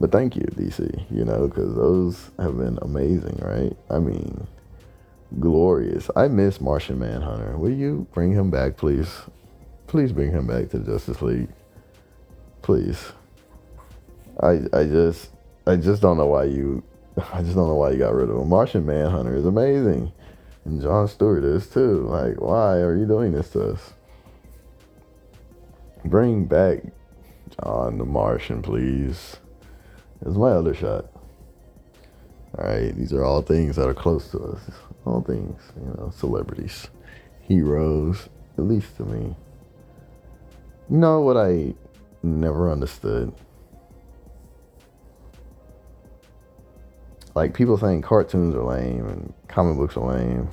[0.00, 3.76] But thank you, DC, you know, because those have been amazing, right?
[3.88, 4.46] I mean,
[5.38, 6.10] glorious.
[6.16, 7.56] I miss Martian Manhunter.
[7.56, 9.22] Will you bring him back, please?
[9.86, 11.48] Please bring him back to Justice League.
[12.62, 13.12] Please.
[14.42, 15.30] I I just
[15.66, 16.82] I just don't know why you
[17.32, 18.48] I just don't know why you got rid of him.
[18.48, 20.12] Martian Manhunter is amazing.
[20.64, 22.06] And John Stewart is too.
[22.08, 23.92] Like, why are you doing this to us?
[26.04, 26.82] Bring back
[27.62, 29.36] John the Martian, please.
[30.24, 31.06] It's my other shot.
[32.56, 34.60] All right, these are all things that are close to us.
[35.04, 36.88] All things, you know, celebrities,
[37.42, 39.36] heroes, at least to me.
[40.90, 41.74] You know what I
[42.22, 43.32] never understood?
[47.34, 50.48] Like people saying cartoons are lame and comic books are lame.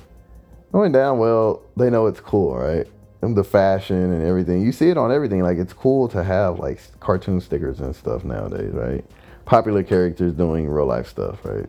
[0.72, 2.86] Going down well, they know it's cool, right?
[3.22, 4.62] The fashion and everything.
[4.62, 5.42] You see it on everything.
[5.42, 9.04] Like it's cool to have like cartoon stickers and stuff nowadays, right?
[9.44, 11.66] Popular characters doing real life stuff, right?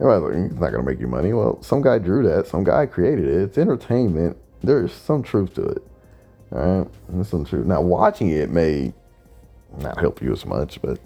[0.00, 1.34] Everybody's like, it's not gonna make you money.
[1.34, 3.42] Well, some guy drew that, some guy created it.
[3.42, 4.38] It's entertainment.
[4.62, 5.82] There's some truth to it.
[6.50, 7.66] All right, there's some truth.
[7.66, 8.94] Now, watching it may
[9.78, 10.98] not help you as much, but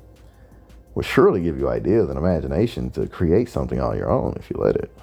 [0.95, 4.57] will surely give you ideas and imagination to create something on your own if you
[4.57, 4.97] let it.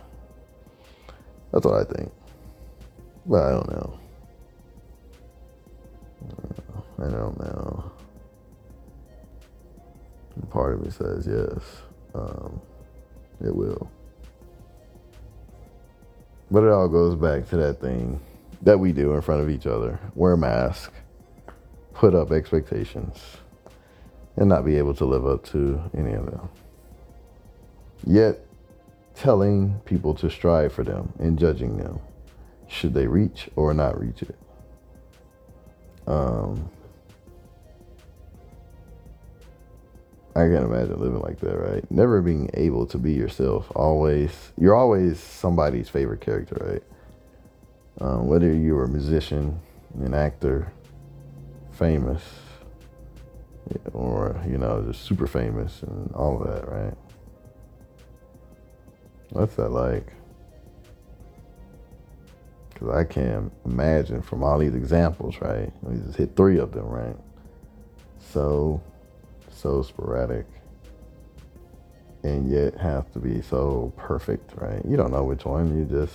[1.51, 2.11] That's what I think.
[3.27, 3.99] But I don't know.
[6.99, 7.91] I don't know.
[10.49, 11.81] Part of me says yes.
[12.15, 12.61] Um,
[13.43, 13.91] it will.
[16.49, 18.19] But it all goes back to that thing
[18.61, 20.93] that we do in front of each other wear a mask,
[21.93, 23.21] put up expectations,
[24.37, 26.49] and not be able to live up to any of them.
[28.05, 28.39] Yet,
[29.15, 31.99] telling people to strive for them and judging them,
[32.67, 34.37] should they reach or not reach it.
[36.05, 36.69] Um,
[40.35, 41.91] I can't imagine living like that, right?
[41.91, 43.71] Never being able to be yourself.
[43.75, 46.83] Always, you're always somebody's favorite character, right?
[47.99, 49.59] Um, whether you're a musician,
[49.99, 50.71] an actor,
[51.71, 52.21] famous,
[53.93, 56.93] or you know, just super famous and all of that, right?
[59.31, 60.13] What's that like?
[62.79, 65.71] Because I can't imagine from all these examples, right?
[65.81, 67.15] We just hit three of them, right?
[68.19, 68.81] So
[69.49, 70.45] so sporadic
[72.23, 74.79] and yet have to be so perfect, right?
[74.87, 75.75] You don't know which one.
[75.75, 76.13] You just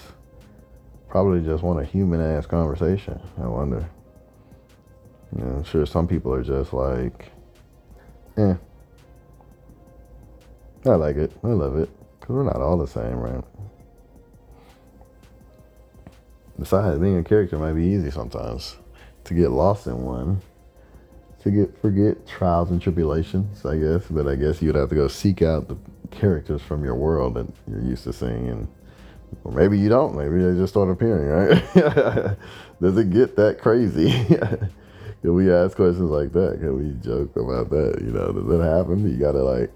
[1.08, 3.20] probably just want a human ass conversation.
[3.42, 3.88] I wonder.
[5.36, 7.32] You know, I'm sure some people are just like,
[8.36, 8.54] eh.
[10.84, 11.32] I like it.
[11.42, 11.90] I love it.
[12.20, 13.42] Because we're not all the same, right?
[16.58, 18.76] Besides, being a character might be easy sometimes
[19.24, 20.42] to get lost in one
[21.42, 24.04] to get forget trials and tribulations, I guess.
[24.08, 25.76] But I guess you'd have to go seek out the
[26.10, 28.68] characters from your world that you're used to seeing, and
[29.44, 30.16] or maybe you don't.
[30.16, 32.36] Maybe they just start appearing, right?
[32.80, 34.10] Does it get that crazy?
[35.22, 36.58] Can we ask questions like that?
[36.58, 38.00] Can we joke about that?
[38.00, 39.08] You know, does that happen?
[39.08, 39.70] You gotta like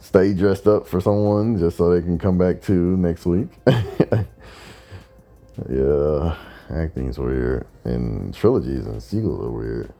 [0.00, 3.48] stay dressed up for someone just so they can come back to next week.
[5.68, 6.36] yeah,
[6.70, 9.92] acting's weird, and trilogies and sequels are weird.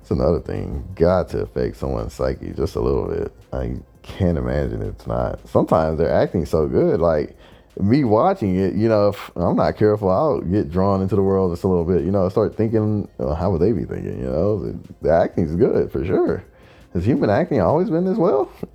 [0.00, 0.88] It's another thing.
[0.94, 3.32] Got to affect someone's psyche just a little bit.
[3.52, 5.46] I can't imagine it's not.
[5.48, 7.00] Sometimes they're acting so good.
[7.00, 7.36] Like
[7.80, 11.52] me watching it, you know, if I'm not careful, I'll get drawn into the world
[11.52, 12.04] just a little bit.
[12.04, 14.18] You know, I start thinking, well, how would they be thinking?
[14.20, 16.44] You know, the, the acting's good for sure.
[16.92, 18.50] Has human acting always been this well?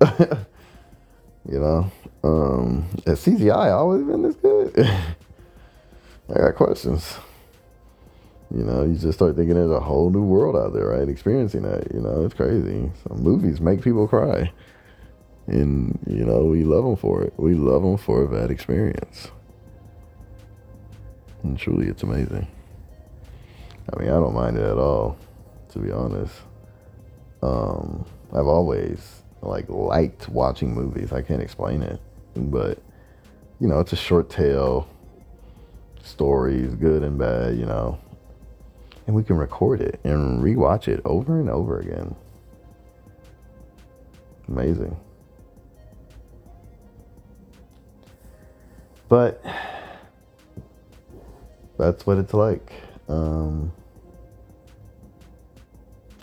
[1.48, 1.90] you know,
[2.22, 4.90] um, has CGI always been this good?
[6.34, 7.18] I got questions.
[8.54, 11.08] You know, you just start thinking there's a whole new world out there, right?
[11.08, 12.90] Experiencing that, you know, it's crazy.
[13.08, 14.52] Some movies make people cry.
[15.46, 17.32] And, you know, we love them for it.
[17.36, 19.30] We love them for that experience.
[21.42, 22.46] And truly, it's amazing.
[23.92, 25.16] I mean, I don't mind it at all,
[25.72, 26.34] to be honest.
[27.42, 31.12] Um, I've always, like, liked watching movies.
[31.12, 32.00] I can't explain it.
[32.34, 32.78] But,
[33.58, 34.88] you know, it's a short tale,
[36.02, 37.98] stories, good and bad, you know
[39.10, 42.14] and we can record it and rewatch it over and over again.
[44.46, 44.96] Amazing.
[49.08, 49.44] But
[51.76, 52.72] that's what it's like.
[53.08, 53.72] Um,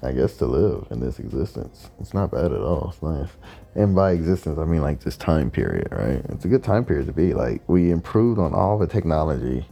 [0.03, 1.89] I guess to live in this existence.
[1.99, 2.89] It's not bad at all.
[2.91, 3.29] It's nice.
[3.75, 6.23] And by existence, I mean like this time period, right?
[6.29, 7.33] It's a good time period to be.
[7.33, 9.65] Like, we improved on all the technology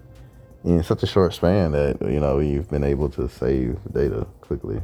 [0.64, 4.82] in such a short span that you know you've been able to save data quickly,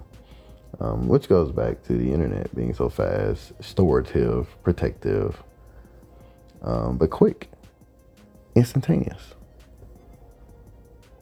[0.79, 5.41] um, which goes back to the internet being so fast, storative, protective,
[6.63, 7.49] um, but quick.
[8.55, 9.35] instantaneous.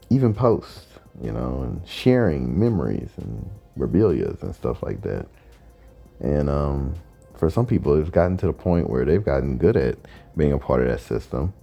[0.09, 0.87] Even posts,
[1.21, 3.49] you know, and sharing memories and
[3.79, 5.27] rebellias and stuff like that.
[6.19, 6.95] And um,
[7.35, 9.97] for some people, it's gotten to the point where they've gotten good at
[10.35, 11.53] being a part of that system,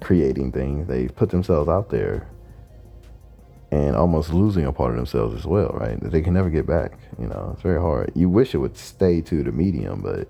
[0.00, 0.88] creating things.
[0.88, 2.28] They've put themselves out there
[3.70, 5.98] and almost losing a part of themselves as well, right?
[6.00, 6.98] That they can never get back.
[7.18, 8.10] You know, it's very hard.
[8.14, 10.28] You wish it would stay to the medium, but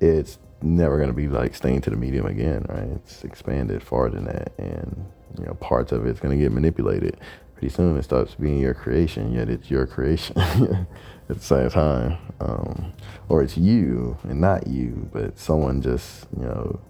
[0.00, 2.88] it's never going to be like staying to the medium again, right?
[2.96, 5.06] It's expanded farther than that, and
[5.38, 7.18] you know, parts of it's going to get manipulated.
[7.60, 10.36] Pretty soon, it starts being your creation, yet it's your creation
[11.28, 12.94] at the same time, um,
[13.28, 16.80] or it's you and not you, but someone just you know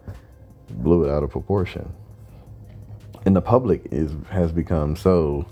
[0.70, 1.92] blew it out of proportion
[3.24, 5.46] and the public is has become so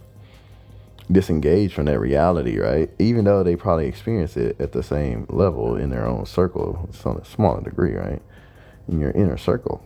[1.11, 2.91] disengaged from that reality, right?
[2.99, 7.11] Even though they probably experience it at the same level in their own circle, to
[7.11, 8.21] a smaller degree, right?
[8.89, 9.83] In your inner circle,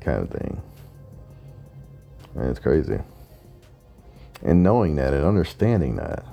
[0.00, 0.62] kind of thing.
[2.34, 3.00] And it's crazy.
[4.42, 6.24] And knowing that and understanding that,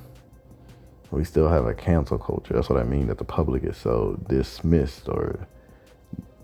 [1.11, 2.53] we still have a cancel culture.
[2.53, 5.47] That's what I mean, that the public is so dismissed or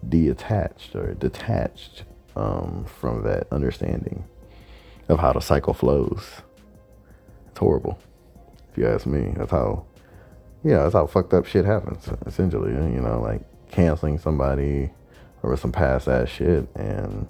[0.07, 2.03] detached or detached
[2.35, 4.23] um, from that understanding
[5.09, 6.41] of how the cycle flows.
[7.49, 7.99] It's horrible,
[8.71, 9.33] if you ask me.
[9.35, 9.85] That's how,
[10.63, 12.09] yeah, that's how fucked up shit happens.
[12.25, 14.91] Essentially, you know, like canceling somebody
[15.43, 17.27] over some past ass shit and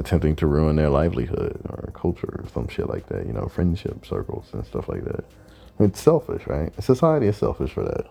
[0.00, 3.26] attempting to ruin their livelihood or culture or some shit like that.
[3.26, 5.24] You know, friendship circles and stuff like that.
[5.78, 6.72] It's selfish, right?
[6.82, 8.06] Society is selfish for that.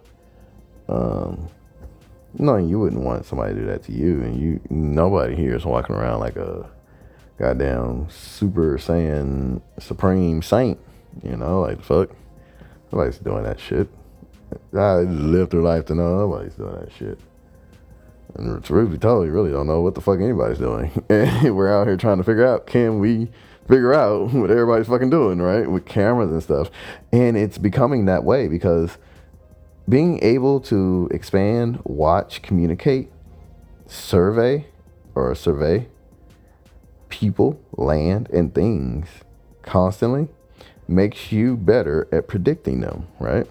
[0.87, 1.49] Um,
[2.37, 5.65] no, you wouldn't want somebody to do that to you, and you nobody here is
[5.65, 6.69] walking around like a
[7.37, 10.79] goddamn super saiyan supreme saint.
[11.23, 12.11] You know, like fuck,
[12.91, 13.89] nobody's doing that shit.
[14.75, 17.19] I live through life to know nobody's doing that shit.
[18.35, 20.91] And truth be told, you really don't know what the fuck anybody's doing.
[21.09, 23.29] And we're out here trying to figure out can we
[23.67, 25.69] figure out what everybody's fucking doing, right?
[25.69, 26.69] With cameras and stuff.
[27.11, 28.97] And it's becoming that way because
[29.87, 33.11] being able to expand, watch, communicate,
[33.87, 34.67] survey
[35.15, 35.87] or survey
[37.09, 39.07] people, land, and things
[39.63, 40.27] constantly
[40.87, 43.47] makes you better at predicting them, right?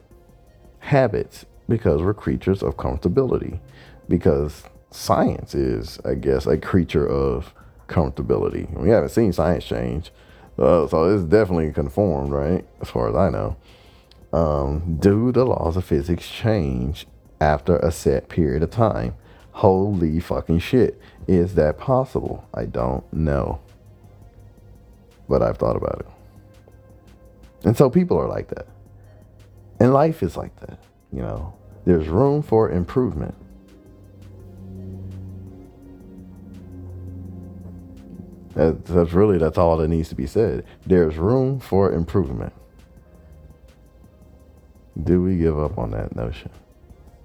[0.81, 3.61] Habits, because we're creatures of comfortability,
[4.09, 7.53] because science is, I guess, a creature of
[7.89, 8.71] comfortability.
[8.79, 10.11] We haven't seen science change,
[10.59, 12.65] uh, so it's definitely conformed, right?
[12.81, 13.57] As far as I know
[14.33, 17.07] um, do the laws of physics change
[17.41, 19.15] after a set period of time?
[19.53, 21.01] Holy fucking shit.
[21.27, 22.47] Is that possible?
[22.55, 23.61] I don't know.
[25.29, 27.67] But I've thought about it.
[27.67, 28.67] And so people are like that.
[29.81, 30.79] And life is like that.
[31.13, 31.55] You know,
[31.85, 33.35] there's room for improvement.
[38.59, 40.65] That's really that's all that needs to be said.
[40.85, 42.53] There's room for improvement.
[45.01, 46.51] Do we give up on that notion?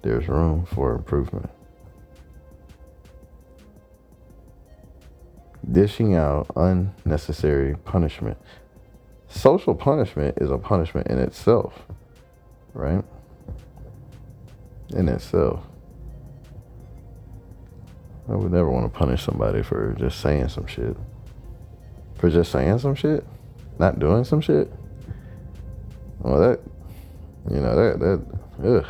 [0.02, 1.50] There's room for improvement.
[5.70, 8.38] Dishing out unnecessary punishment.
[9.26, 11.82] Social punishment is a punishment in itself,
[12.74, 13.02] right?
[14.90, 15.64] In itself.
[18.28, 20.96] I would never want to punish somebody for just saying some shit.
[22.18, 23.24] For just saying some shit?
[23.78, 24.72] Not doing some shit?
[26.20, 26.60] Well, that
[27.50, 28.66] you know that that.
[28.66, 28.86] Ugh.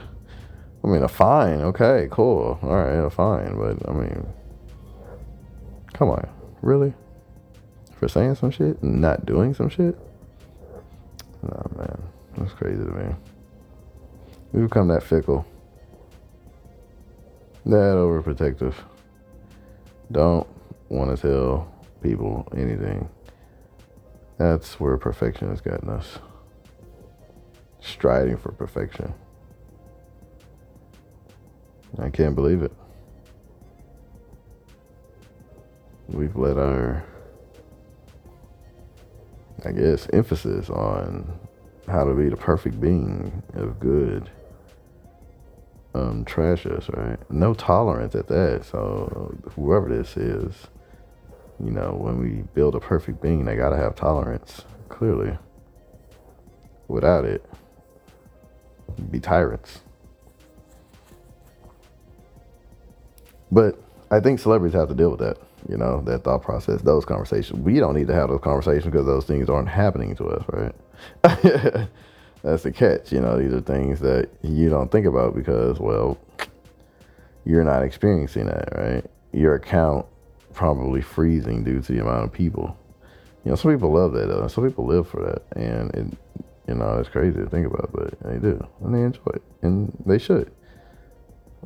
[0.84, 1.62] I mean, a fine.
[1.62, 2.58] Okay, cool.
[2.62, 3.56] All right, a fine.
[3.56, 4.26] But I mean,
[5.94, 6.28] come on,
[6.60, 6.92] really?
[7.96, 9.98] For saying some shit and not doing some shit?
[11.42, 12.02] Nah, man,
[12.36, 13.14] that's crazy to me.
[14.52, 15.46] We become that fickle,
[17.64, 18.74] that overprotective.
[20.12, 20.46] Don't
[20.90, 21.73] want to tell
[22.04, 23.08] people anything.
[24.38, 26.18] That's where perfection has gotten us
[27.80, 29.12] striding for perfection.
[31.98, 32.72] I can't believe it.
[36.08, 37.02] We've let our,
[39.64, 41.32] I guess, emphasis on
[41.88, 44.30] how to be the perfect being of good
[45.94, 47.18] um, trash us, right?
[47.30, 48.64] No tolerance at that.
[48.64, 50.66] So whoever this is,
[51.64, 55.36] you know, when we build a perfect being, they gotta have tolerance, clearly.
[56.88, 57.44] Without it,
[59.10, 59.80] be tyrants.
[63.50, 65.38] But I think celebrities have to deal with that,
[65.68, 67.60] you know, that thought process, those conversations.
[67.60, 70.74] We don't need to have those conversations because those things aren't happening to us, right?
[72.42, 76.18] That's the catch, you know, these are things that you don't think about because, well,
[77.46, 79.04] you're not experiencing that, right?
[79.32, 80.04] Your account
[80.54, 82.76] probably freezing due to the amount of people.
[83.44, 84.46] You know, some people love that though.
[84.48, 86.18] Some people live for that, and it,
[86.66, 89.92] you know, it's crazy to think about, but they do, and they enjoy it, and
[90.06, 90.50] they should.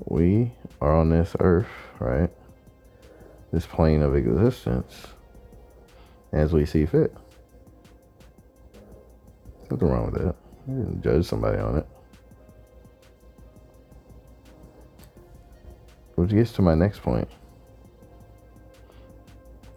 [0.06, 1.68] We are on this earth,
[2.00, 2.30] right?
[3.52, 5.06] This plane of existence,
[6.32, 7.14] as we see fit.
[9.70, 10.34] Nothing wrong with that.
[10.66, 11.86] You didn't judge somebody on it.
[16.16, 17.28] Which gets to my next point.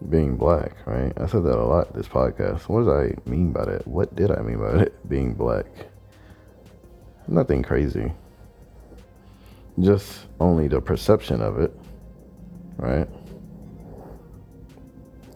[0.08, 1.12] Being black, right?
[1.16, 2.68] I said that a lot this podcast.
[2.68, 3.86] What did I mean by that?
[3.86, 5.08] What did I mean by it?
[5.08, 5.66] Being black.
[7.28, 8.12] Nothing crazy.
[9.80, 11.74] Just only the perception of it,
[12.76, 13.08] right?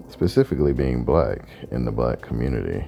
[0.08, 2.86] Specifically being black in the black community.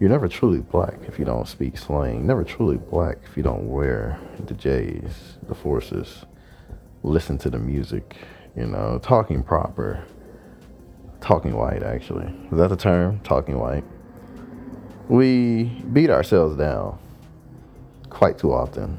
[0.00, 2.26] You're never truly black if you don't speak slang.
[2.26, 6.24] Never truly black if you don't wear the J's, the forces
[7.02, 8.16] listen to the music,
[8.56, 10.04] you know, talking proper,
[11.22, 12.26] talking white, actually.
[12.50, 13.20] Is that the term?
[13.20, 13.84] Talking white.
[15.08, 16.98] We beat ourselves down
[18.10, 18.98] quite too often.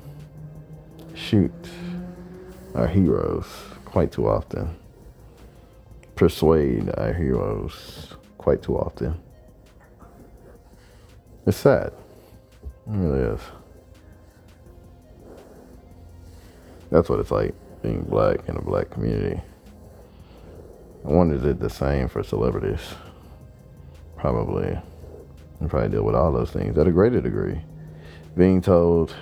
[1.14, 1.54] Shoot
[2.74, 3.46] our heroes
[3.86, 4.76] quite too often.
[6.16, 9.20] Persuade our heroes quite too often.
[11.46, 11.92] It's sad.
[11.92, 13.42] It really is.
[16.90, 19.42] That's what it's like being black in a black community.
[21.06, 22.82] I wonder it's the same for celebrities.
[24.18, 24.80] Probably.
[25.62, 27.62] You probably deal with all those things at a greater degree.
[28.38, 29.14] Being told,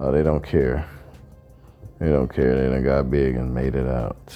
[0.00, 0.88] oh, they don't care.
[1.98, 2.54] They don't care.
[2.54, 4.34] They done got big and made it out.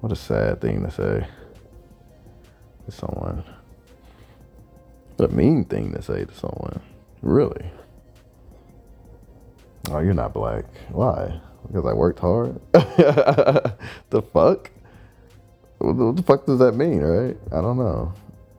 [0.00, 1.26] What a sad thing to say
[2.84, 3.42] to someone.
[5.16, 6.80] What a mean thing to say to someone.
[7.22, 7.70] Really.
[9.90, 10.64] Oh, you're not black.
[10.90, 11.40] Why?
[11.66, 12.60] because I worked hard.
[12.72, 14.70] the fuck?
[15.84, 17.36] What the fuck does that mean, right?
[17.52, 18.12] I don't know.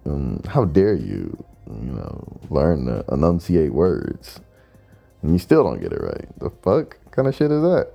[0.05, 4.39] Um, how dare you, you know, learn to enunciate words
[5.21, 6.27] and you still don't get it right?
[6.39, 7.93] The fuck kind of shit is that?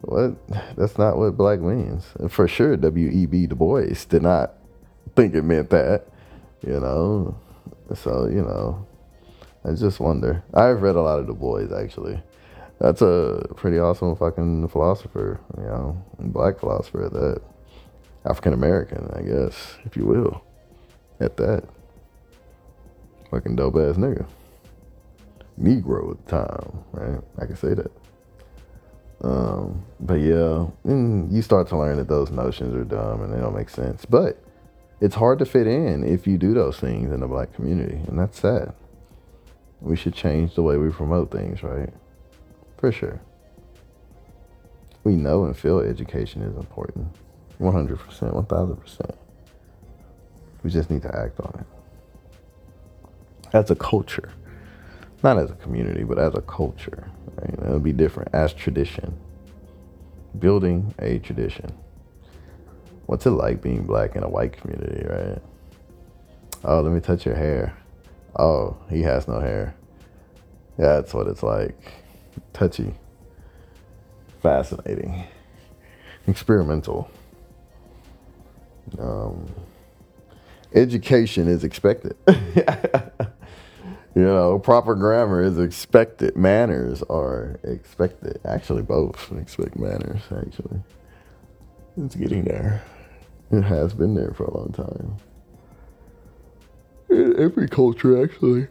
[0.00, 0.36] What?
[0.76, 2.04] That's not what black means.
[2.18, 3.46] And for sure, W.E.B.
[3.46, 4.54] Du Bois did not
[5.14, 6.06] think it meant that,
[6.66, 7.38] you know.
[7.94, 8.86] So, you know,
[9.64, 10.42] I just wonder.
[10.54, 12.20] I've read a lot of Du Bois actually.
[12.80, 17.42] That's a pretty awesome fucking philosopher, you know, black philosopher at that.
[18.28, 20.42] African American, I guess, if you will,
[21.18, 21.64] at that.
[23.30, 24.26] Fucking dope ass nigga.
[25.60, 27.22] Negro at the time, right?
[27.38, 27.90] I can say that.
[29.20, 33.56] Um, but yeah, you start to learn that those notions are dumb and they don't
[33.56, 34.04] make sense.
[34.04, 34.40] But
[35.00, 38.18] it's hard to fit in if you do those things in the black community, and
[38.18, 38.72] that's sad.
[39.80, 41.92] We should change the way we promote things, right?
[42.78, 43.20] For sure.
[45.04, 47.14] We know and feel education is important.
[47.60, 49.16] 100%, 1000%.
[50.62, 51.66] We just need to act on it.
[53.52, 54.32] As a culture.
[55.22, 57.10] Not as a community, but as a culture.
[57.36, 57.54] Right?
[57.54, 58.34] It'll be different.
[58.34, 59.16] As tradition.
[60.38, 61.72] Building a tradition.
[63.06, 65.38] What's it like being black in a white community, right?
[66.64, 67.76] Oh, let me touch your hair.
[68.36, 69.74] Oh, he has no hair.
[70.76, 71.92] That's what it's like
[72.52, 72.94] touchy,
[74.42, 75.24] fascinating,
[76.26, 77.10] experimental.
[78.98, 79.46] Um,
[80.74, 82.16] education is expected.
[82.28, 86.36] you know, proper grammar is expected.
[86.36, 88.40] Manners are expected.
[88.44, 90.22] Actually, both expect manners.
[90.30, 90.80] Actually,
[91.96, 92.82] it's getting there.
[93.50, 95.16] It has been there for a long time.
[97.08, 98.68] In every culture, actually,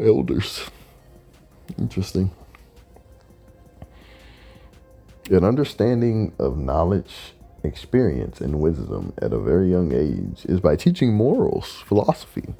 [0.00, 0.64] elders.
[1.78, 2.30] Interesting.
[5.30, 11.12] An understanding of knowledge, experience, and wisdom at a very young age is by teaching
[11.14, 12.54] morals, philosophy,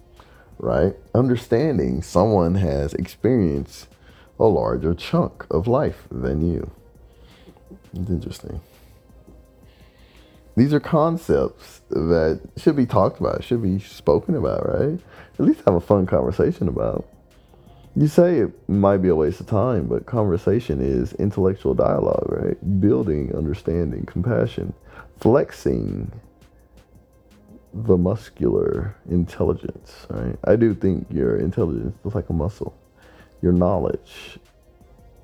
[0.59, 0.95] right?
[1.15, 3.89] Understanding someone has experienced
[4.39, 6.71] a larger chunk of life than you.
[7.95, 8.61] It's interesting.
[10.57, 14.99] These are concepts that should be talked about, should be spoken about, right?
[15.39, 17.09] At least have a fun conversation about.
[17.95, 22.81] You say it might be a waste of time, but conversation is intellectual dialogue, right?
[22.81, 24.75] Building understanding, compassion,
[25.23, 26.11] flexing
[27.73, 30.37] the muscular intelligence, right?
[30.45, 32.77] I do think your intelligence is like a muscle.
[33.41, 34.41] Your knowledge,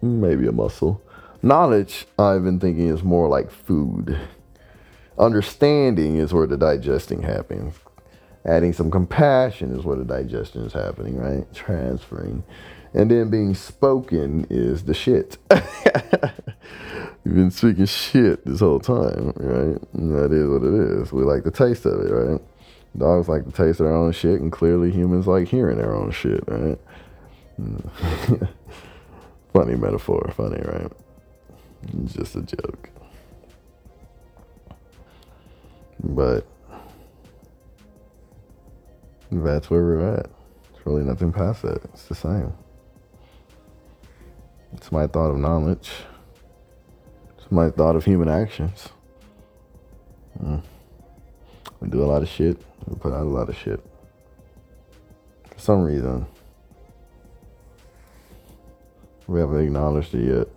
[0.01, 1.03] maybe a muscle.
[1.43, 4.17] Knowledge, I've been thinking, is more like food.
[5.19, 7.75] Understanding is where the digesting happens.
[8.45, 11.53] Adding some compassion is where the digestion is happening, right?
[11.53, 12.45] Transferring.
[12.95, 15.37] And then being spoken is the shit.
[17.25, 19.79] You've been speaking shit this whole time, right?
[19.93, 21.13] And that is what it is.
[21.13, 22.41] We like the taste of it, right?
[22.97, 26.11] Dogs like the taste of their own shit, and clearly humans like hearing their own
[26.11, 26.79] shit, right?
[29.53, 30.93] funny metaphor, funny, right?
[32.07, 32.91] Just a joke.
[36.03, 36.47] But
[39.31, 40.31] that's where we're at.
[40.75, 41.85] It's really nothing past that.
[41.85, 42.55] It's the same.
[44.75, 45.91] It's my thought of knowledge.
[47.39, 48.89] It's my thought of human actions.
[50.43, 50.63] Mm.
[51.81, 52.61] We do a lot of shit.
[52.87, 53.81] We put out a lot of shit.
[55.51, 56.27] For some reason,
[59.27, 60.49] we haven't acknowledged it yet.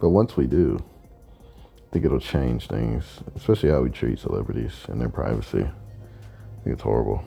[0.00, 0.78] But once we do,
[1.76, 3.04] I think it'll change things,
[3.36, 5.62] especially how we treat celebrities and their privacy.
[5.62, 7.22] I think it's horrible.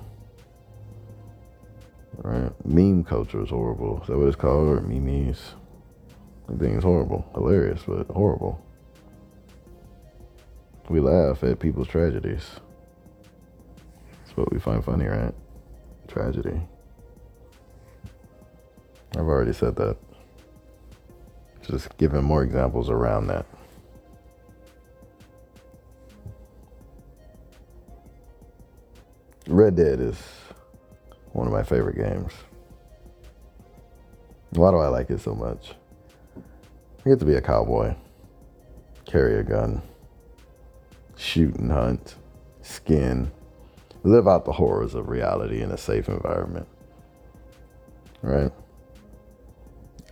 [2.17, 2.51] Right?
[2.65, 4.01] Meme culture is horrible.
[4.01, 4.67] Is that what it's called?
[4.67, 5.55] Or memes?
[6.47, 7.25] I think it's horrible.
[7.33, 8.63] Hilarious, but horrible.
[10.89, 12.59] We laugh at people's tragedies.
[14.23, 15.33] That's what we find funny, right?
[16.07, 16.61] Tragedy.
[19.13, 19.97] I've already said that.
[21.63, 23.45] Just giving more examples around that.
[29.47, 30.17] Red Dead is
[31.31, 32.33] one of my favorite games.
[34.51, 35.73] Why do I like it so much?
[37.05, 37.93] I get to be a cowboy,
[39.05, 39.83] carry a gun,
[41.15, 42.15] shoot and hunt,
[42.63, 43.31] skin,
[44.01, 46.67] live out the horrors of reality in a safe environment.
[48.23, 48.51] Right?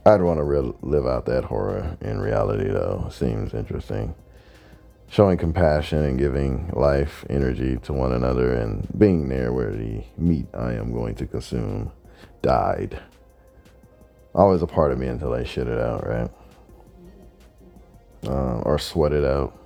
[0.06, 3.08] I'd want to re- live out that horror in reality, though.
[3.10, 4.14] Seems interesting.
[5.10, 10.46] Showing compassion and giving life energy to one another and being there where the meat
[10.54, 11.92] I am going to consume
[12.44, 13.02] died.
[14.36, 16.30] Always a part of me until I shit it out, right?
[18.26, 19.58] Uh, or sweat it out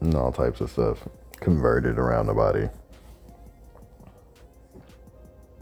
[0.00, 0.98] and all types of stuff
[1.40, 2.68] converted around the body.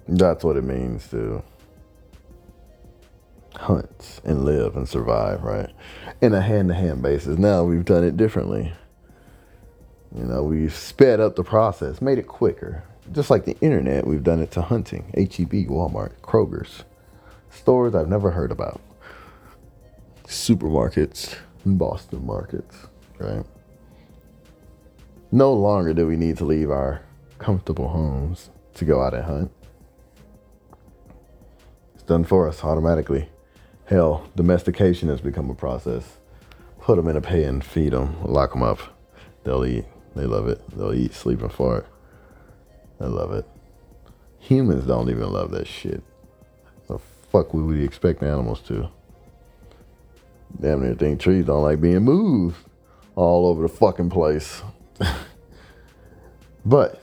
[0.08, 1.42] That's what it means to
[3.54, 5.70] hunt and live and survive, right?
[6.20, 7.38] In a hand to hand basis.
[7.38, 8.72] Now we've done it differently.
[10.14, 12.84] You know, we've sped up the process, made it quicker.
[13.12, 16.84] Just like the internet, we've done it to hunting, HEB, Walmart, Kroger's,
[17.50, 18.80] stores I've never heard about,
[20.24, 22.76] supermarkets, Boston markets,
[23.18, 23.44] right?
[25.30, 27.02] No longer do we need to leave our
[27.38, 29.52] comfortable homes to go out and hunt.
[31.94, 33.28] It's done for us automatically.
[33.86, 36.18] Hell, domestication has become a process.
[36.80, 38.78] Put them in a pen, feed them, lock them up.
[39.44, 39.84] They'll eat.
[40.14, 40.60] They love it.
[40.76, 41.86] They'll eat, sleep, and fart.
[43.00, 43.46] I love it.
[44.38, 46.02] Humans don't even love that shit.
[46.88, 46.98] The
[47.30, 48.88] fuck would we expect animals to?
[50.60, 52.56] Damn near think trees don't like being moved
[53.16, 54.62] all over the fucking place.
[56.64, 57.02] but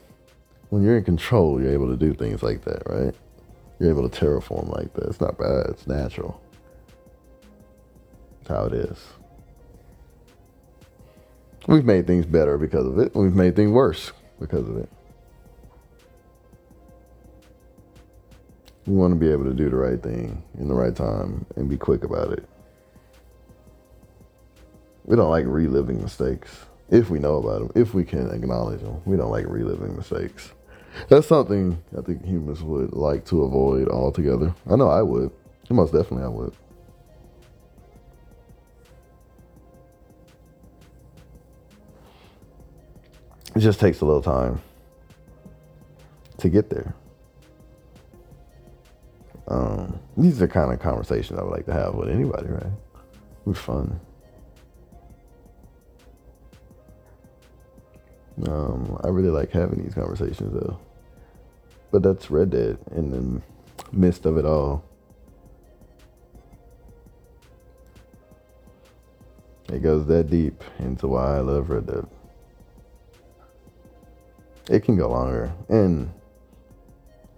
[0.70, 3.16] when you're in control, you're able to do things like that, right?
[3.80, 5.06] You're able to terraform like that.
[5.06, 5.68] It's not bad.
[5.70, 6.42] It's natural
[8.42, 8.98] It's how it is.
[11.68, 13.16] We've made things better because of it.
[13.16, 14.90] We've made things worse because of it.
[18.86, 21.70] We want to be able to do the right thing in the right time and
[21.70, 22.48] be quick about it.
[25.10, 29.02] We don't like reliving mistakes if we know about them, if we can acknowledge them.
[29.06, 30.52] We don't like reliving mistakes.
[31.08, 34.54] That's something I think humans would like to avoid altogether.
[34.70, 35.32] I know I would.
[35.72, 36.54] Most definitely I would.
[43.56, 44.62] It just takes a little time
[46.38, 46.94] to get there.
[49.48, 52.72] Um, these are the kind of conversations I would like to have with anybody, right?
[53.48, 54.00] It fun.
[58.48, 60.80] Um, I really like having these conversations though.
[61.92, 63.42] But that's Red Dead in the
[63.92, 64.84] midst of it all.
[69.72, 72.08] It goes that deep into why I love Red Dead.
[74.70, 76.12] It can go longer and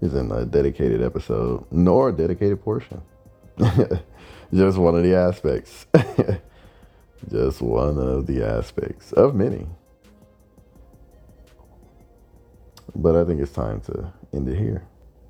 [0.01, 3.01] isn't a dedicated episode nor a dedicated portion.
[4.53, 5.85] Just one of the aspects.
[7.31, 9.67] Just one of the aspects of many.
[12.95, 14.83] But I think it's time to end it here.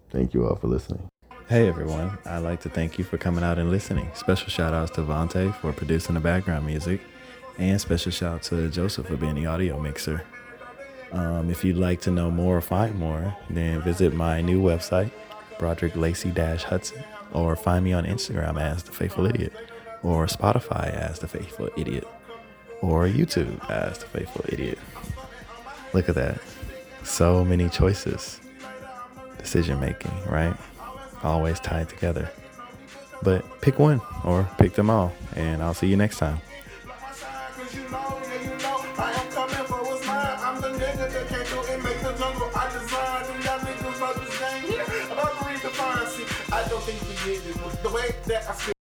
[0.10, 1.08] Thank you all for listening.
[1.48, 4.10] Hey everyone, I'd like to thank you for coming out and listening.
[4.14, 7.02] Special shout outs to Vontae for producing the background music,
[7.58, 10.24] and special shout out to Joseph for being the audio mixer.
[11.12, 15.12] Um, if you'd like to know more or find more, then visit my new website,
[15.60, 17.04] Broderick Lacey Hudson,
[17.34, 19.54] or find me on Instagram as The Faithful Idiot
[20.04, 22.08] or Spotify as The Faithful Idiot.
[22.82, 24.80] or YouTube as The Faithful Idiot.
[25.94, 26.40] Look at that.
[27.04, 28.40] So many choices.
[29.38, 30.56] Decision making, right?
[31.24, 32.32] Always tied together.
[33.24, 36.42] But pick one or pick them all, and I'll see you next time.
[46.54, 47.84] I think we did it.
[47.84, 48.81] The way that I feel.